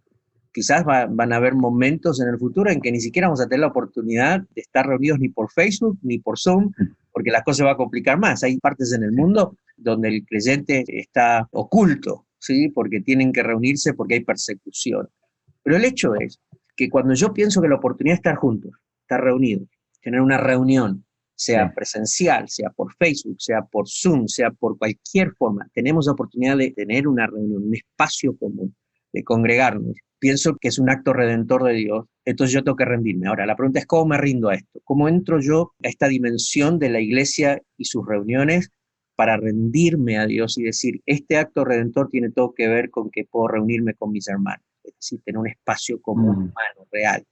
[0.55, 3.59] Quizás van a haber momentos en el futuro en que ni siquiera vamos a tener
[3.59, 6.71] la oportunidad de estar reunidos ni por Facebook ni por Zoom,
[7.11, 8.41] porque la cosa va a complicar más.
[8.41, 12.69] Hay partes en el mundo donde el creyente está oculto, ¿sí?
[12.69, 15.09] porque tienen que reunirse porque hay persecución.
[15.61, 16.39] Pero el hecho es
[16.73, 19.67] que cuando yo pienso que la oportunidad de estar juntos, estar reunidos,
[20.01, 21.03] tener una reunión,
[21.35, 26.55] sea presencial, sea por Facebook, sea por Zoom, sea por cualquier forma, tenemos la oportunidad
[26.55, 28.73] de tener una reunión, un espacio común,
[29.15, 29.97] de congregarnos.
[30.19, 33.27] Pienso que es un acto redentor de Dios, entonces yo tengo que rendirme.
[33.27, 36.79] Ahora, la pregunta es cómo me rindo a esto, cómo entro yo a esta dimensión
[36.79, 38.71] de la iglesia y sus reuniones
[39.15, 43.23] para rendirme a Dios y decir, este acto redentor tiene todo que ver con que
[43.23, 46.39] puedo reunirme con mis hermanos, es decir, tener un espacio común, mm.
[46.39, 47.23] humano, real,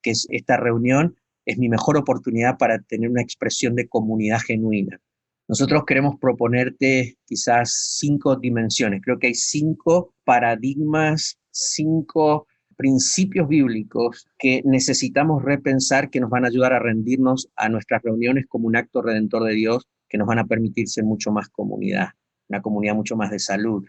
[0.00, 4.98] que es esta reunión es mi mejor oportunidad para tener una expresión de comunidad genuina.
[5.48, 9.00] Nosotros queremos proponerte quizás cinco dimensiones.
[9.02, 16.48] Creo que hay cinco paradigmas, cinco principios bíblicos que necesitamos repensar que nos van a
[16.48, 20.40] ayudar a rendirnos a nuestras reuniones como un acto redentor de Dios que nos van
[20.40, 22.10] a permitir ser mucho más comunidad,
[22.48, 23.84] una comunidad mucho más de salud.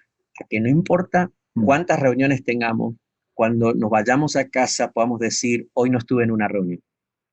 [0.49, 1.65] que no importa mm.
[1.65, 2.95] cuántas reuniones tengamos,
[3.33, 6.81] cuando nos vayamos a casa podamos decir, hoy no estuve en una reunión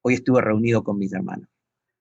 [0.04, 1.48] hoy estuve reunido con mis hermanos.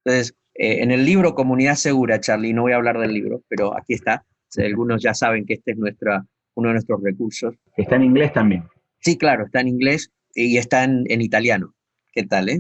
[0.04, 3.76] Entonces, eh, en el libro Comunidad Segura, Charlie, no voy a hablar del libro, pero
[3.78, 4.26] aquí está.
[4.58, 7.56] algunos ya saben que este es nuestra, uno de nuestros recursos.
[7.76, 8.64] Está en inglés también.
[9.00, 11.74] Sí, claro, está en inglés y está en, italiano.
[12.14, 12.50] ¿Qué tal?
[12.50, 12.58] Eh?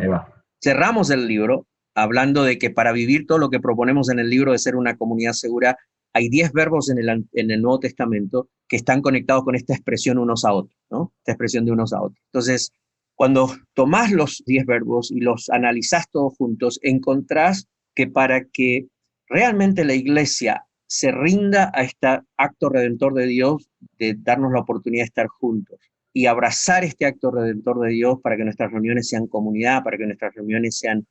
[0.61, 4.51] Cerramos el libro hablando de que para vivir todo lo que proponemos en el libro
[4.51, 5.77] de ser una comunidad segura,
[6.13, 10.17] hay 10 verbos en el, en el Nuevo Testamento que están conectados con esta expresión
[10.17, 11.13] unos a otros, ¿no?
[11.19, 12.19] Esta expresión de unos a otros.
[12.31, 12.71] Entonces,
[13.15, 18.87] cuando tomás los 10 verbos y los analizás todos juntos, encontrás que para que
[19.27, 25.03] realmente la iglesia se rinda a este acto redentor de Dios de darnos la oportunidad
[25.03, 25.79] de estar juntos,
[26.13, 30.05] y abrazar este acto redentor de Dios para que nuestras reuniones sean comunidad, para que
[30.05, 31.07] nuestras reuniones sean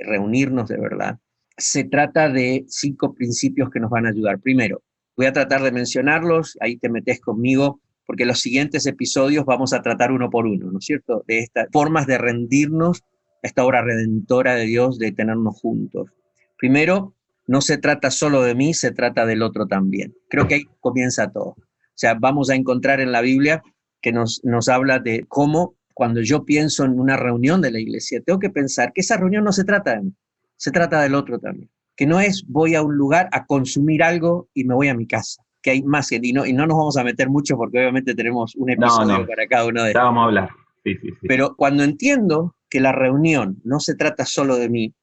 [0.00, 1.18] reunirnos de verdad.
[1.58, 4.40] Se trata de cinco principios que nos van a ayudar.
[4.40, 4.82] Primero,
[5.16, 9.82] voy a tratar de mencionarlos, ahí te metes conmigo, porque los siguientes episodios vamos a
[9.82, 11.22] tratar uno por uno, ¿no es cierto?
[11.26, 13.02] De estas formas de rendirnos
[13.42, 16.10] a esta obra redentora de Dios, de tenernos juntos.
[16.56, 17.14] Primero,
[17.46, 20.14] no se trata solo de mí, se trata del otro también.
[20.28, 21.50] Creo que ahí comienza todo.
[21.50, 23.62] O sea, vamos a encontrar en la Biblia
[24.00, 28.20] que nos, nos habla de cómo cuando yo pienso en una reunión de la iglesia,
[28.20, 30.12] tengo que pensar que esa reunión no se trata de mí,
[30.56, 31.70] se trata del otro también.
[31.96, 35.06] Que no es voy a un lugar a consumir algo y me voy a mi
[35.06, 35.42] casa.
[35.62, 38.54] Que hay más y no, y no nos vamos a meter mucho porque obviamente tenemos
[38.56, 40.02] un episodio para cada uno de ellos.
[40.02, 40.50] Vamos a hablar.
[40.84, 41.26] Sí, sí, sí.
[41.26, 44.94] Pero cuando entiendo que la reunión no se trata solo de mí,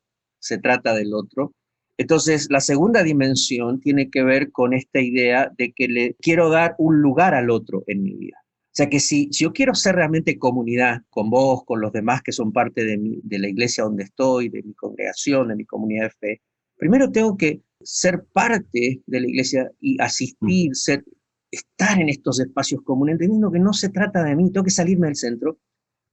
[0.44, 1.54] se trata del otro,
[1.98, 6.76] entonces, la segunda dimensión tiene que ver con esta idea de que le quiero dar
[6.80, 8.38] un lugar al otro en mi vida.
[8.44, 12.32] O sea que si, yo quiero ser realmente comunidad con vos, con los demás que
[12.32, 16.10] son parte de, de la iglesia donde estoy, de mi congregación, de mi comunidad de
[16.10, 16.42] fe,
[16.76, 20.74] primero tengo que ser parte de la iglesia y asistir, mm.
[20.74, 21.06] ser,
[21.52, 25.08] estar en estos espacios comunes, entendiendo que no se trata de mí, tengo que salirme
[25.08, 25.60] del centro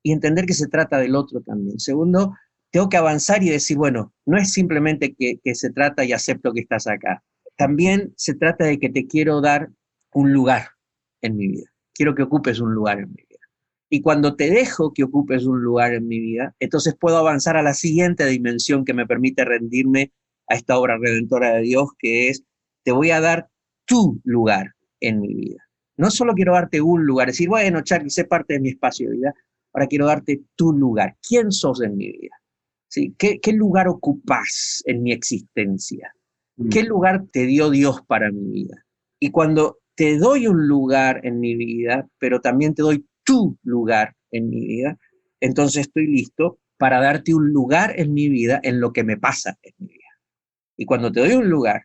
[0.02, 1.80] y entender que se trata del otro también.
[1.80, 2.34] Segundo,
[2.70, 6.52] tengo que avanzar y decir, bueno, no es simplemente que, que se trata y acepto
[6.52, 7.22] que estás acá.
[7.56, 9.70] También se trata de que te quiero dar
[10.12, 10.68] un lugar
[11.20, 13.44] en mi vida quiero que ocupes un lugar en mi vida.
[13.90, 17.62] Y cuando te dejo que ocupes un lugar en mi vida, entonces puedo avanzar a
[17.62, 20.10] la siguiente dimensión que me permite rendirme
[20.48, 22.42] a esta obra redentora de Dios, que es,
[22.84, 23.50] te voy a dar
[23.84, 25.62] tu lugar en mi vida.
[25.98, 29.16] No solo quiero darte un lugar, decir, bueno, Charlie, sé parte de mi espacio de
[29.16, 29.34] vida,
[29.74, 31.18] ahora quiero darte tu lugar.
[31.28, 32.34] ¿Quién sos en mi vida?
[32.90, 33.14] ¿Sí?
[33.16, 36.12] ¿Qué, qué lugar ocupas en mi existencia?
[36.70, 36.86] ¿Qué mm.
[36.86, 38.84] lugar te dio Dios para mi vida?
[39.20, 44.16] Y cuando te doy un lugar en mi vida, pero también te doy tu lugar
[44.32, 44.98] en mi vida,
[45.40, 49.56] entonces estoy listo para darte un lugar en mi vida en lo que me pasa
[49.62, 50.18] en mi vida.
[50.76, 51.82] Y cuando te doy un lugar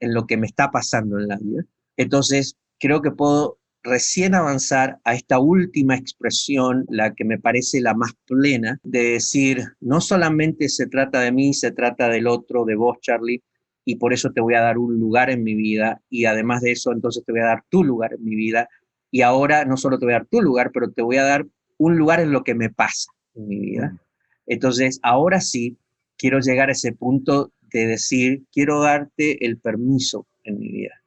[0.00, 1.64] en lo que me está pasando en la vida,
[1.96, 7.94] entonces creo que puedo recién avanzar a esta última expresión, la que me parece la
[7.94, 12.76] más plena, de decir, no solamente se trata de mí, se trata del otro, de
[12.76, 13.42] vos, Charlie,
[13.84, 16.72] y por eso te voy a dar un lugar en mi vida y además de
[16.72, 18.68] eso entonces te voy a dar tu lugar en mi vida
[19.10, 21.46] y ahora no solo te voy a dar tu lugar, pero te voy a dar
[21.78, 23.98] un lugar en lo que me pasa en mi vida.
[24.46, 25.76] Entonces, ahora sí,
[26.16, 31.02] quiero llegar a ese punto de decir, quiero darte el permiso en mi vida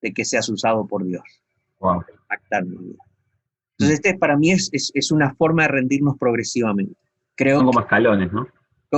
[0.00, 1.22] de que seas usado por Dios.
[1.80, 2.04] Wow.
[2.64, 3.04] mi vida.
[3.78, 6.94] Entonces, este para mí es, es, una forma de rendirnos progresivamente.
[7.34, 8.48] Creo como escalones, ¿no?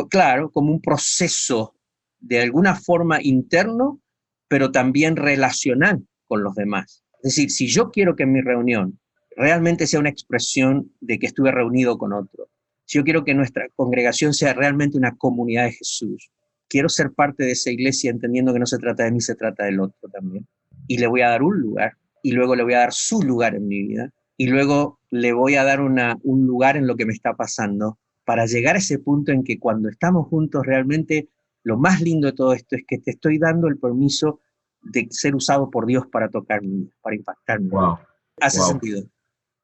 [0.09, 1.75] Claro, como un proceso
[2.21, 4.01] de alguna forma interno,
[4.47, 7.03] pero también relacional con los demás.
[7.23, 8.99] Es decir, si yo quiero que mi reunión
[9.37, 12.49] realmente sea una expresión de que estuve reunido con otro,
[12.85, 16.31] si yo quiero que nuestra congregación sea realmente una comunidad de Jesús,
[16.69, 19.65] quiero ser parte de esa iglesia entendiendo que no se trata de mí, se trata
[19.65, 20.47] del otro también.
[20.87, 23.55] Y le voy a dar un lugar, y luego le voy a dar su lugar
[23.55, 27.07] en mi vida, y luego le voy a dar una, un lugar en lo que
[27.07, 31.29] me está pasando, para llegar a ese punto en que cuando estamos juntos realmente
[31.65, 34.41] lo más lindo de todo esto es que te estoy dando el permiso
[34.83, 37.69] de ser usado por Dios para tocarme, para impactarme.
[37.71, 37.99] Wow.
[38.41, 39.03] ¿Hace sentido?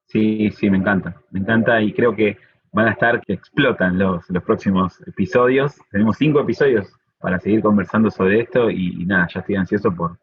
[0.07, 1.21] Sí, sí, me encanta.
[1.31, 2.37] Me encanta y creo que
[2.73, 5.77] van a estar que explotan los, los próximos episodios.
[5.91, 10.19] Tenemos cinco episodios para seguir conversando sobre esto y, nada, ya estoy ansioso por,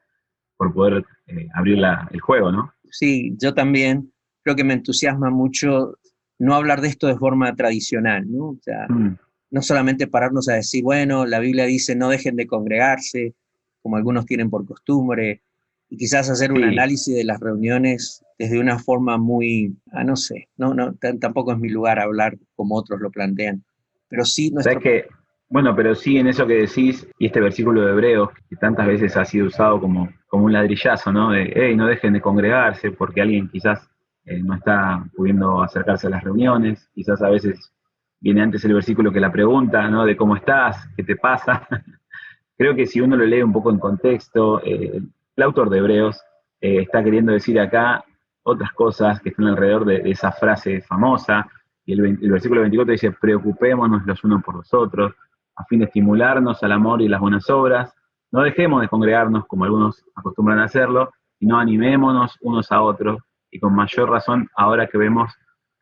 [0.62, 1.80] por poder eh, abrir
[2.12, 2.72] el juego, ¿no?
[2.92, 4.12] Sí, yo también.
[4.44, 5.98] Creo que me entusiasma mucho
[6.40, 8.50] no hablar de esto de forma tradicional, ¿no?
[8.50, 9.18] O sea, mm
[9.52, 13.36] no solamente pararnos a decir, bueno, la Biblia dice no dejen de congregarse,
[13.82, 15.44] como algunos tienen por costumbre,
[15.90, 20.48] y quizás hacer un análisis de las reuniones desde una forma muy, ah, no sé,
[20.56, 23.64] no, no, tampoco es mi lugar hablar como otros lo plantean,
[24.08, 24.80] pero sí nuestro...
[24.80, 25.06] que,
[25.52, 29.18] bueno, pero sí en eso que decís, y este versículo de Hebreos, que tantas veces
[29.18, 31.32] ha sido usado como, como un ladrillazo, ¿no?
[31.32, 33.86] De, hey, no dejen de congregarse, porque alguien quizás
[34.24, 37.74] eh, no está pudiendo acercarse a las reuniones, quizás a veces
[38.22, 40.06] viene antes el versículo que la pregunta, ¿no?
[40.06, 41.68] De cómo estás, qué te pasa.
[42.58, 45.02] Creo que si uno lo lee un poco en contexto, eh,
[45.36, 46.24] el autor de Hebreos
[46.62, 48.06] eh, está queriendo decir acá
[48.44, 51.46] otras cosas que están alrededor de, esa frase famosa.
[51.86, 55.14] Y el, el, versículo 24 dice, preocupémonos los unos por los otros,
[55.56, 57.94] a fin de estimularnos al amor y las buenas obras.
[58.32, 63.20] No dejemos de congregarnos como algunos acostumbran a hacerlo, sino animémonos unos a otros,
[63.52, 65.34] y con mayor razón ahora que vemos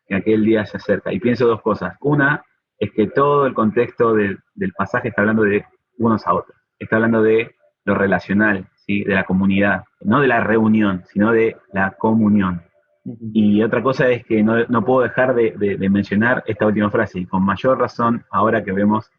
[0.07, 1.13] que aquel día se acerca.
[1.13, 1.95] Y pienso dos cosas.
[2.01, 2.43] Una
[2.79, 4.39] es que todo el contexto del,
[4.75, 5.65] pasaje está hablando de
[5.97, 6.57] unos a otros.
[6.79, 7.55] Está hablando de
[7.85, 9.03] lo relacional, ¿sí?
[9.03, 9.83] de la comunidad.
[10.01, 12.63] No de la reunión, sino de la comunión.
[13.33, 17.43] Y otra cosa es que no, puedo dejar de, mencionar esta última frase, y con
[17.43, 19.09] mayor razón ahora que vemos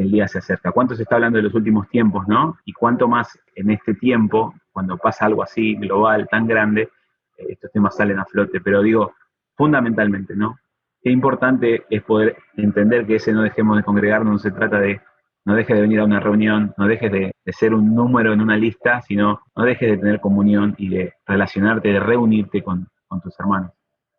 [0.00, 0.72] el día se acerca.
[0.72, 2.58] ¿Cuánto se está hablando de los últimos tiempos, no?
[2.64, 6.90] Y cuánto más en este tiempo, cuando pasa algo así global, tan grande,
[7.38, 8.60] eh, estos temas salen a flote.
[8.60, 9.14] Pero digo,
[9.56, 10.58] fundamentalmente, ¿no?
[11.02, 15.00] Qué importante es poder entender que ese no dejemos de congregarnos, no se trata de
[15.44, 18.56] no dejes de venir a una reunión, no dejes de, ser un número en una
[18.56, 22.88] lista, sino no dejes de tener comunión y de relacionarte, de reunirte con,
[23.22, 23.72] tus hermanos.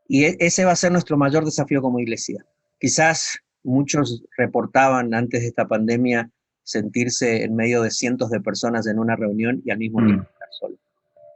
[0.07, 2.43] Y e, ese va a ser nuestro mayor desafío como iglesia.
[2.77, 6.29] Quizás muchos reportaban antes de esta pandemia
[6.63, 10.05] sentirse en medio de cientos de personas en una reunión y al mismo mm.
[10.05, 10.77] tiempo estar solo.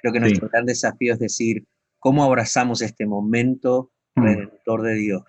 [0.01, 1.65] Creo que nuestro gran desafío es decir,
[1.99, 4.23] ¿cómo abrazamos este momento mm.
[4.23, 5.23] redentor de Dios?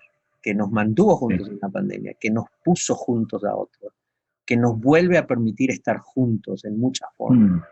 [0.47, 3.91] que nos mantuvo juntos en la pandemia, que nos puso juntos a otros,
[4.45, 7.63] que nos vuelve a permitir estar juntos en muchas formas mm.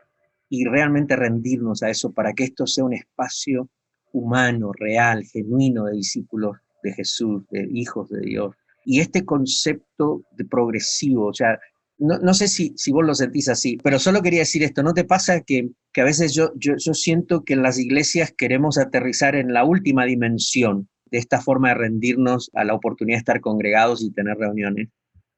[0.50, 3.70] y realmente rendirnos a eso para que esto sea un espacio
[4.12, 8.58] humano, real, genuino de discípulos de Jesús, de hijos de Dios.
[8.86, 11.60] Y este concepto de progresivo, o sea,
[11.98, 15.06] no, sé si, si vos lo sentís así, pero solo quería decir esto, ¿no te
[15.06, 19.36] pasa que, que a veces yo, yo, yo siento que en las iglesias queremos aterrizar
[19.36, 24.04] en la última dimensión de esta forma de rendirnos a la oportunidad de estar congregados
[24.04, 24.90] y tener reuniones,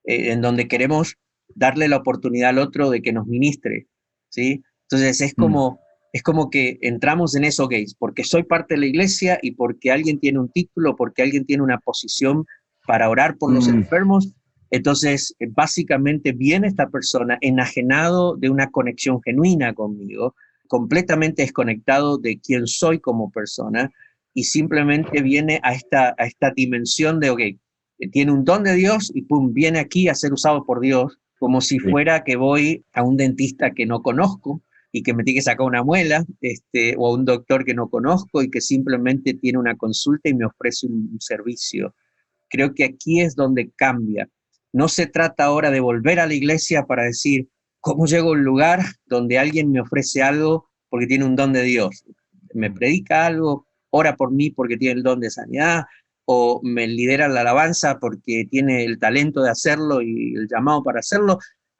[0.05, 1.15] eh, en donde queremos
[1.53, 3.87] darle la oportunidad al otro de que nos ministre,
[4.29, 4.63] ¿sí?
[4.83, 5.41] Entonces es mm.
[5.41, 5.79] como,
[6.13, 9.91] es como que entramos en eso, gays, porque soy parte de la iglesia y porque
[9.91, 12.45] alguien tiene un título, porque alguien tiene una posición
[12.88, 13.75] para orar por los mm.
[13.75, 14.33] enfermos,
[14.71, 20.33] entonces básicamente viene esta persona enajenado de una conexión genuina conmigo,
[20.67, 23.91] completamente desconectado de quién soy como persona
[24.33, 27.41] y simplemente viene a esta, a esta dimensión de, ok,
[28.11, 31.61] tiene un don de Dios y pum, viene aquí a ser usado por Dios como
[31.61, 34.61] si fuera que voy a un dentista que no conozco
[34.91, 37.89] y que me tiene que sacar una muela, este, o a un doctor que no
[37.89, 41.93] conozco y que simplemente tiene una consulta y me ofrece un, servicio.
[42.49, 44.29] Creo que aquí es donde cambia.
[44.73, 47.47] No se trata ahora de volver a la iglesia para decir,
[47.79, 51.63] ¿cómo llego a un lugar donde alguien me ofrece algo porque tiene un don de
[51.63, 52.03] Dios?
[52.53, 55.85] Me predica algo, ora por mí porque tiene el don de sanidad,
[56.29, 60.99] o me lidera la alabanza porque tiene el talento de hacerlo y el llamado para
[60.99, 61.39] hacerlo,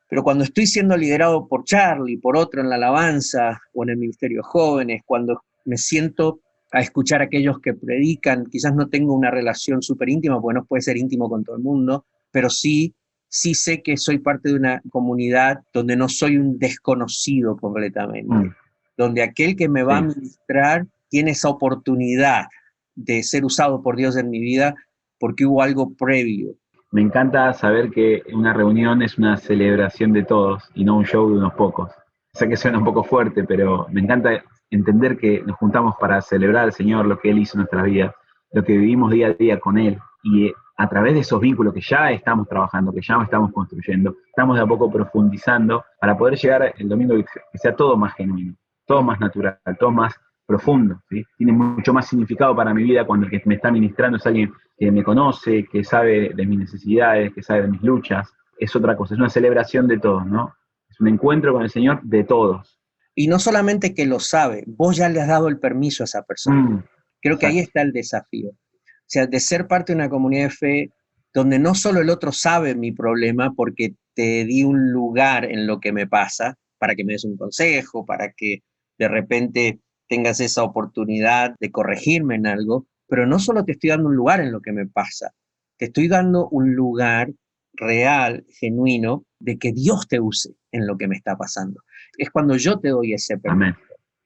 [0.10, 3.98] pero cuando estoy siendo liderado por Charlie, por otro en la alabanza o en el
[3.98, 6.40] ministerio de jóvenes, cuando me siento
[6.72, 10.66] a escuchar a aquellos que predican, quizás no tengo una relación súper íntima, porque no
[10.66, 12.94] puede ser íntimo con todo el mundo, pero sí,
[13.30, 18.56] sí sé que soy parte de una comunidad donde no soy un desconocido completamente, mm.
[18.98, 22.48] donde aquel que me va a ministrar tiene esa oportunidad
[22.96, 24.76] de ser usado por Dios en mi vida
[25.20, 26.56] porque hubo algo previo.
[26.92, 31.30] Me encanta saber que una reunión es una celebración de todos y no un show
[31.30, 31.92] de unos pocos.
[32.34, 36.66] Sé que suena un poco fuerte, pero me encanta entender que nos juntamos para celebrar
[36.66, 38.16] al Señor lo que Él hizo en nuestra vida,
[38.52, 39.98] lo que vivimos día a día con Él.
[40.24, 44.58] Y a través de esos vínculos que ya estamos trabajando, que ya estamos construyendo, estamos
[44.58, 48.56] de a poco profundizando para poder llegar el domingo que sea todo más genuino,
[48.86, 50.14] todo más natural, todo más
[50.46, 51.02] profundo,
[51.38, 54.54] tiene mucho más significado para mi vida cuando el que me está ministrando es alguien
[54.78, 58.96] que me conoce, que sabe de mis necesidades, que sabe de mis luchas, es otra
[58.96, 60.56] cosa, es una celebración de todos, ¿no?
[60.90, 62.80] Es un encuentro con el Señor de todos.
[63.20, 66.22] Y no solamente que lo sabe, vos ya le has dado el permiso a esa
[66.22, 66.62] persona.
[66.62, 66.84] Mm,
[67.20, 68.52] Creo que ahí está el desafío.
[68.52, 70.92] O sea, de ser parte de una comunidad de fe
[71.34, 75.80] donde no solo el otro sabe mi problema porque te di un lugar en lo
[75.80, 78.62] que me pasa, para que me des un consejo, para que
[79.00, 84.10] de repente tengas esa oportunidad de corregirme en algo, pero no solo te estoy dando
[84.10, 85.34] un lugar en lo que me pasa,
[85.78, 87.32] te estoy dando un lugar
[87.74, 91.82] real, genuino, de que Dios te use en lo que me está pasando.
[92.18, 93.80] Es cuando yo te doy ese permiso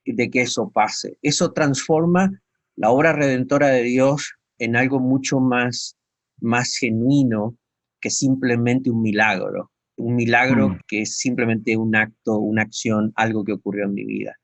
[0.06, 1.18] de que eso pase.
[1.22, 2.42] Eso transforma
[2.76, 5.98] la obra redentora de Dios en algo mucho más,
[6.40, 7.58] más genuino
[8.00, 9.72] que simplemente un milagro.
[9.98, 14.36] Un milagro que es simplemente un acto, una acción, algo que ocurrió en mi vida.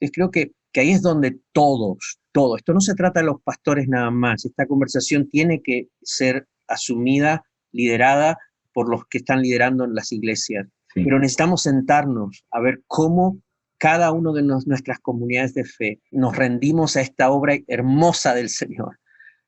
[0.00, 3.42] Entonces creo que que ahí es donde todos, todos, esto no se trata de los
[3.42, 8.38] pastores nada más, esta conversación tiene que ser asumida, liderada
[8.72, 13.38] por los que están liderando en las iglesias, pero necesitamos sentarnos a ver cómo
[13.78, 18.98] cada uno de nuestras comunidades de fe nos rendimos a esta obra hermosa del Señor,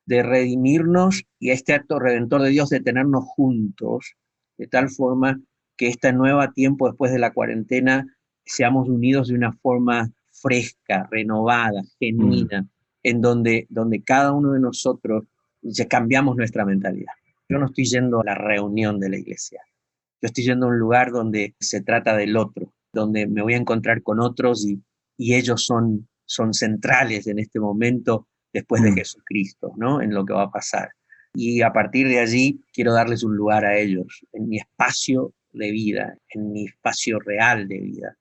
[0.06, 4.14] de redimirnos y a este acto redentor de Dios de tenernos juntos,
[4.58, 5.40] de tal forma
[5.76, 8.06] que este nuevo tiempo después de la cuarentena
[8.44, 12.68] seamos unidos de una forma fresca, renovada, genuina, mm.
[13.04, 15.24] en donde, donde cada uno de nosotros
[15.62, 17.12] ya cambiamos nuestra mentalidad.
[17.48, 19.60] Yo no estoy yendo a la reunión de la iglesia,
[20.24, 23.58] yo estoy yendo a un lugar donde se trata del otro, donde me voy a
[23.58, 24.82] encontrar con otros y,
[25.18, 28.94] y ellos son, son centrales en este momento después de mm.
[28.94, 30.00] Jesucristo, ¿no?
[30.00, 30.88] En lo que va a pasar.
[31.34, 35.70] Y a partir de allí quiero darles un lugar a ellos, en mi espacio de
[35.72, 38.16] vida, en mi espacio real de vida.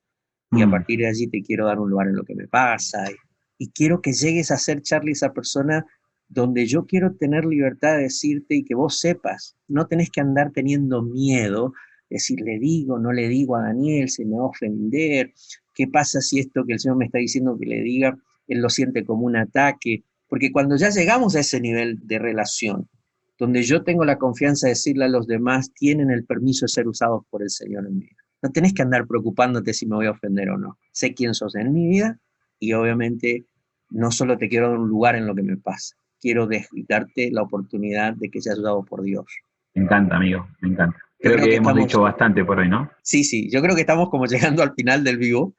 [0.50, 0.70] Y a mm.
[0.72, 3.10] partir de allí te quiero dar un lugar en lo que me pasa.
[3.10, 3.14] Y,
[3.64, 5.86] y quiero que llegues a ser, Charlie, esa persona
[6.28, 10.50] donde yo quiero tener libertad de decirte y que vos sepas, no tenés que andar
[10.52, 11.72] teniendo miedo,
[12.16, 15.32] decir, le digo, no le digo a Daniel, se me va a ofender,
[15.74, 18.16] ¿qué pasa si esto que el Señor me está diciendo que le diga,
[18.48, 20.04] él lo siente como un ataque?
[20.28, 22.88] Porque cuando ya llegamos a ese nivel de relación,
[23.38, 26.88] donde yo tengo la confianza de decirle a los demás, tienen el permiso de ser
[26.88, 28.22] usados por el Señor en mi vida.
[28.42, 30.78] No tenés que andar preocupándote si me voy a ofender o no.
[30.92, 32.18] Sé quién sos en mi vida
[32.58, 33.46] y obviamente
[33.90, 36.48] no solo te quiero dar un lugar en lo que me pasa, quiero
[36.88, 39.26] darte la oportunidad de que seas usado por Dios.
[39.74, 41.03] Me encanta, amigo, me encanta.
[41.24, 42.90] Creo, que, hemos dicho bastante por hoy, ¿no?
[43.02, 45.54] Sí, sí, yo creo que estamos como llegando al final del vivo,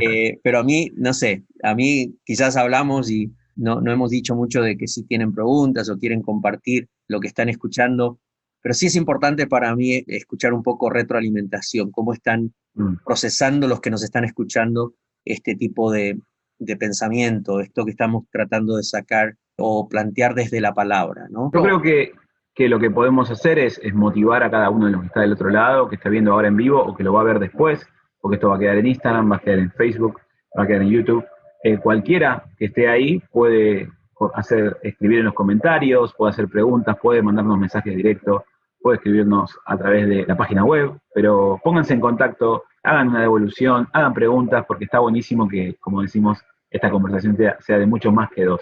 [0.00, 4.34] eh, pero a mí, no sé, a mí quizás hablamos y no, no hemos dicho
[4.34, 8.18] mucho de que si tienen preguntas o quieren compartir lo que están escuchando,
[8.62, 12.96] pero sí es importante para mí escuchar un poco retroalimentación, cómo están mm.
[13.04, 14.94] procesando los que nos están escuchando
[15.24, 16.18] este tipo de,
[16.58, 21.50] de pensamiento, esto que estamos tratando de sacar o plantear desde la palabra, ¿no?
[21.52, 22.12] Yo creo que,
[22.54, 25.32] que lo que podemos hacer es, motivar a cada uno de los que está del
[25.32, 27.86] otro lado, que está viendo ahora en vivo o que lo va a ver después,
[28.20, 30.20] porque esto va a quedar en Instagram, va a quedar en Facebook,
[30.58, 31.24] va a quedar en YouTube.
[31.64, 33.88] Eh, cualquiera que esté ahí puede
[34.34, 38.42] hacer, escribir en los comentarios, puede hacer preguntas, puede mandarnos mensajes directos,
[38.80, 43.88] puede escribirnos a través de la página web, pero pónganse en contacto, hagan una devolución,
[43.92, 46.38] hagan preguntas, porque está buenísimo que, como decimos,
[46.70, 48.60] esta conversación sea de mucho más que dos.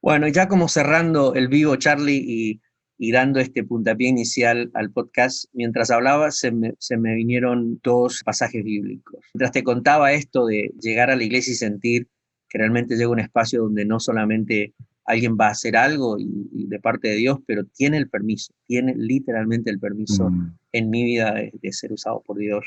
[0.00, 2.60] Bueno, ya como cerrando el vivo, Charlie, y,
[2.98, 8.64] dando este puntapié inicial al podcast, mientras hablaba se me, se me vinieron dos pasajes
[8.64, 9.20] bíblicos.
[9.34, 12.08] Mientras te contaba esto de llegar a la iglesia y sentir
[12.48, 14.74] que realmente llega un espacio donde no solamente
[15.04, 18.94] alguien va a hacer algo y, de parte de Dios, pero tiene el permiso, tiene
[18.96, 20.56] literalmente el permiso mm.
[20.72, 22.66] en mi vida de, ser usado por Dios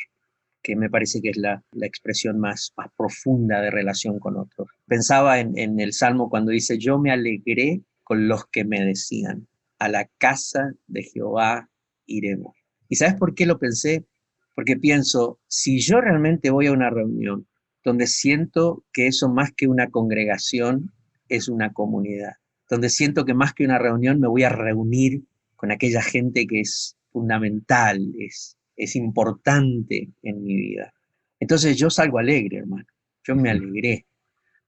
[0.62, 4.68] que me parece que es la, expresión más, más, profunda de relación con otros.
[4.88, 9.48] Pensaba en, en, el Salmo cuando dice, yo me alegré con los que me decían,
[9.80, 11.70] a la casa de Jehová
[12.06, 12.56] iremos.
[12.90, 14.06] ¿Y sabes por qué lo pensé?
[14.56, 17.48] Porque pienso, si yo realmente voy a una reunión
[17.84, 20.92] donde siento que eso más que una congregación
[21.30, 22.34] es una comunidad,
[22.70, 25.24] donde siento que más que una reunión me voy a reunir
[25.56, 30.94] con aquella gente que es fundamental, es, es importante en mi vida.
[31.40, 32.86] Entonces yo salgo alegre, hermano.
[33.24, 34.06] Yo me alegré.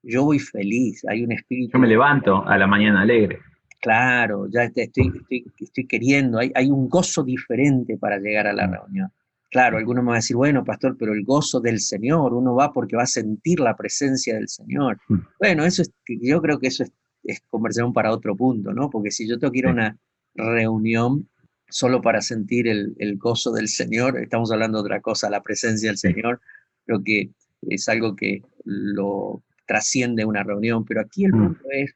[0.04, 1.04] Yo voy feliz.
[1.08, 1.74] Hay un espíritu.
[1.74, 3.40] Yo me levanto a la mañana alegre.
[3.82, 5.12] Claro, ya estoy,
[5.60, 6.38] estoy, queriendo.
[6.38, 8.72] Hay, hay, un gozo diferente para llegar a la mm.
[8.72, 9.12] reunión.
[9.50, 12.72] Claro, algunos me van a decir, bueno, pastor, pero el gozo del Señor, uno va
[12.72, 15.00] porque va a sentir la presencia del Señor.
[15.10, 15.18] Mm.
[15.40, 18.90] Bueno, eso es, yo creo que eso es, es conversación para otro punto, ¿no?
[18.90, 19.98] Porque si yo tengo que ir a una
[20.36, 21.28] reunión,
[21.72, 25.98] solo para sentir el, gozo del Señor, estamos hablando de otra cosa, la presencia del
[25.98, 26.40] Señor,
[26.86, 27.32] creo que
[27.64, 31.44] es algo que lo trasciende una reunión, pero aquí el mm.
[31.44, 31.96] punto es,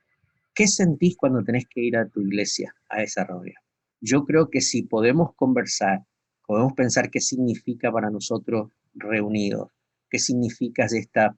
[0.56, 3.62] ¿qué sentís cuando tenés que ir a tu iglesia, a esa reunión?
[4.02, 6.04] Yo creo que si podemos conversar,
[6.48, 9.70] podemos pensar qué significa para nosotros reunidos,
[10.10, 11.36] qué significa esta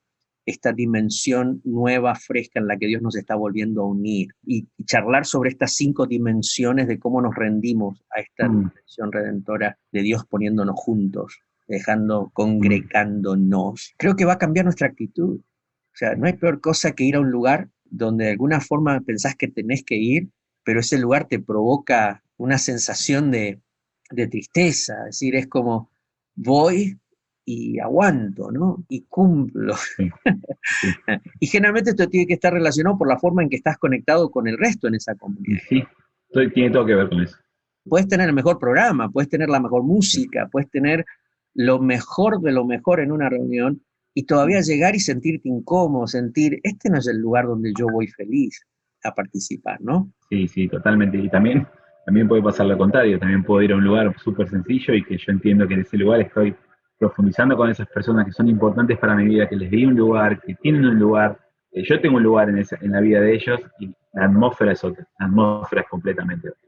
[0.47, 5.25] esta dimensión nueva, fresca en la que Dios nos está volviendo a unir y, charlar
[5.25, 8.55] sobre estas cinco dimensiones de cómo nos rendimos a esta mm.
[8.55, 13.93] dimensión redentora de Dios poniéndonos juntos, dejando, congregándonos.
[13.97, 15.41] Creo que va a cambiar nuestra actitud.
[15.41, 18.99] O sea, no hay peor cosa que ir a un lugar donde de alguna forma
[19.01, 20.29] pensás que tenés que ir,
[20.63, 23.59] pero ese lugar te provoca una sensación de,
[24.11, 24.93] de tristeza.
[25.09, 25.89] Es decir, es como,
[26.35, 26.97] voy,
[27.49, 28.83] y aguanto, ¿no?
[28.89, 29.73] Y cumplo.
[31.39, 34.49] y generalmente esto tiene que estar relacionado por la forma en que estás conectado con
[34.49, 35.61] el resto en esa comunidad.
[35.69, 35.81] Sí,
[36.53, 37.37] tiene todo que ver con eso.
[37.85, 41.05] Puedes tener el mejor programa, puedes tener la mejor música, puedes tener
[41.53, 43.81] lo mejor de lo mejor en una reunión
[44.17, 48.07] y todavía llegar y sentirte incómodo, sentir, este no es el lugar donde yo voy
[48.07, 48.65] feliz
[49.03, 50.11] a participar, ¿no?
[50.27, 51.19] Sí, sí, totalmente.
[51.19, 51.67] Y también,
[52.03, 55.19] también puede pasar lo contrario, también puedo ir a un lugar súper sencillo y que
[55.19, 56.55] yo entiendo que en ese lugar estoy
[56.97, 60.41] profundizando con esas personas que son importantes para mi vida, que les di un lugar,
[60.41, 61.39] que tienen un lugar,
[61.71, 64.83] que yo tengo un lugar en, en la vida de ellos y la atmósfera es
[64.83, 66.61] otra, la atmósfera es completamente otra.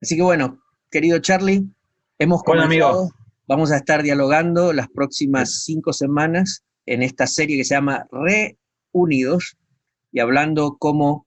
[0.00, 0.58] Así que bueno,
[0.90, 1.68] querido Charlie,
[2.18, 3.10] hemos comenzado,
[3.46, 9.56] vamos a estar dialogando las próximas cinco semanas en esta serie que se llama Reunidos
[10.12, 11.26] y hablando cómo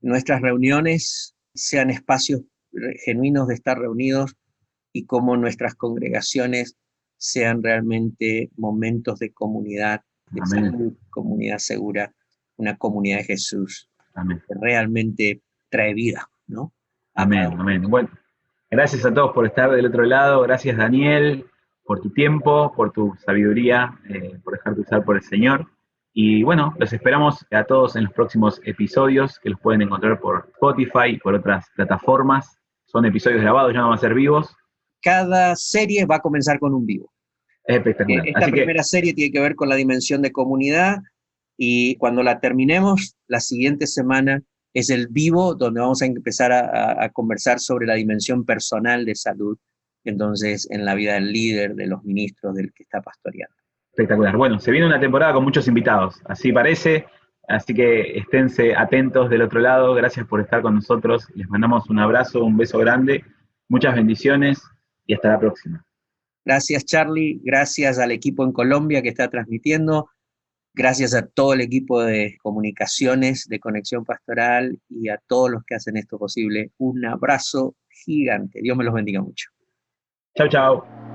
[0.00, 2.42] nuestras reuniones sean espacios
[3.04, 4.36] genuinos de estar reunidos
[4.92, 6.76] y cómo nuestras congregaciones
[7.16, 12.14] sean realmente momentos de comunidad, de salud, comunidad segura,
[12.56, 13.90] una comunidad de Jesús.
[14.14, 16.72] que realmente trae vida, ¿no?
[17.14, 17.82] Amén, amén.
[17.82, 18.10] Bueno,
[18.70, 21.46] gracias a todos por estar del otro lado, gracias Daniel
[21.90, 25.66] por tu tiempo, por tu sabiduría, eh, por dejarte usar por el Señor.
[26.12, 30.50] Y bueno, los esperamos a todos en los próximos episodios que los pueden encontrar por
[30.52, 32.60] Spotify y por otras plataformas.
[32.86, 34.54] Son episodios grabados, ya no van a ser vivos.
[35.02, 37.12] Cada serie va a comenzar con un vivo.
[37.64, 38.28] Es espectacular.
[38.28, 40.98] Esta primera serie tiene que ver con la dimensión de comunidad
[41.58, 44.40] y cuando la terminemos, la siguiente semana
[44.74, 49.16] es el vivo donde vamos a empezar a, a conversar sobre la dimensión personal de
[49.16, 49.58] salud,
[50.04, 53.54] entonces en la vida del líder, de los ministros, del que está pastoreando.
[53.92, 54.36] Espectacular.
[54.36, 57.06] Bueno, se viene una temporada con muchos invitados, así parece.
[57.48, 59.92] Así que esténse atentos del otro lado.
[59.94, 61.26] Gracias por estar con nosotros.
[61.34, 63.24] Les mandamos un abrazo, un beso grande,
[63.68, 64.62] muchas bendiciones
[65.04, 65.84] y hasta la próxima.
[66.44, 70.08] Gracias Charlie, gracias al equipo en Colombia que está transmitiendo,
[70.72, 75.74] gracias a todo el equipo de comunicaciones de Conexión Pastoral y a todos los que
[75.74, 76.70] hacen esto posible.
[76.78, 78.60] Un abrazo gigante.
[78.62, 79.50] Dios me los bendiga mucho.
[80.40, 81.09] Tchau, tchau.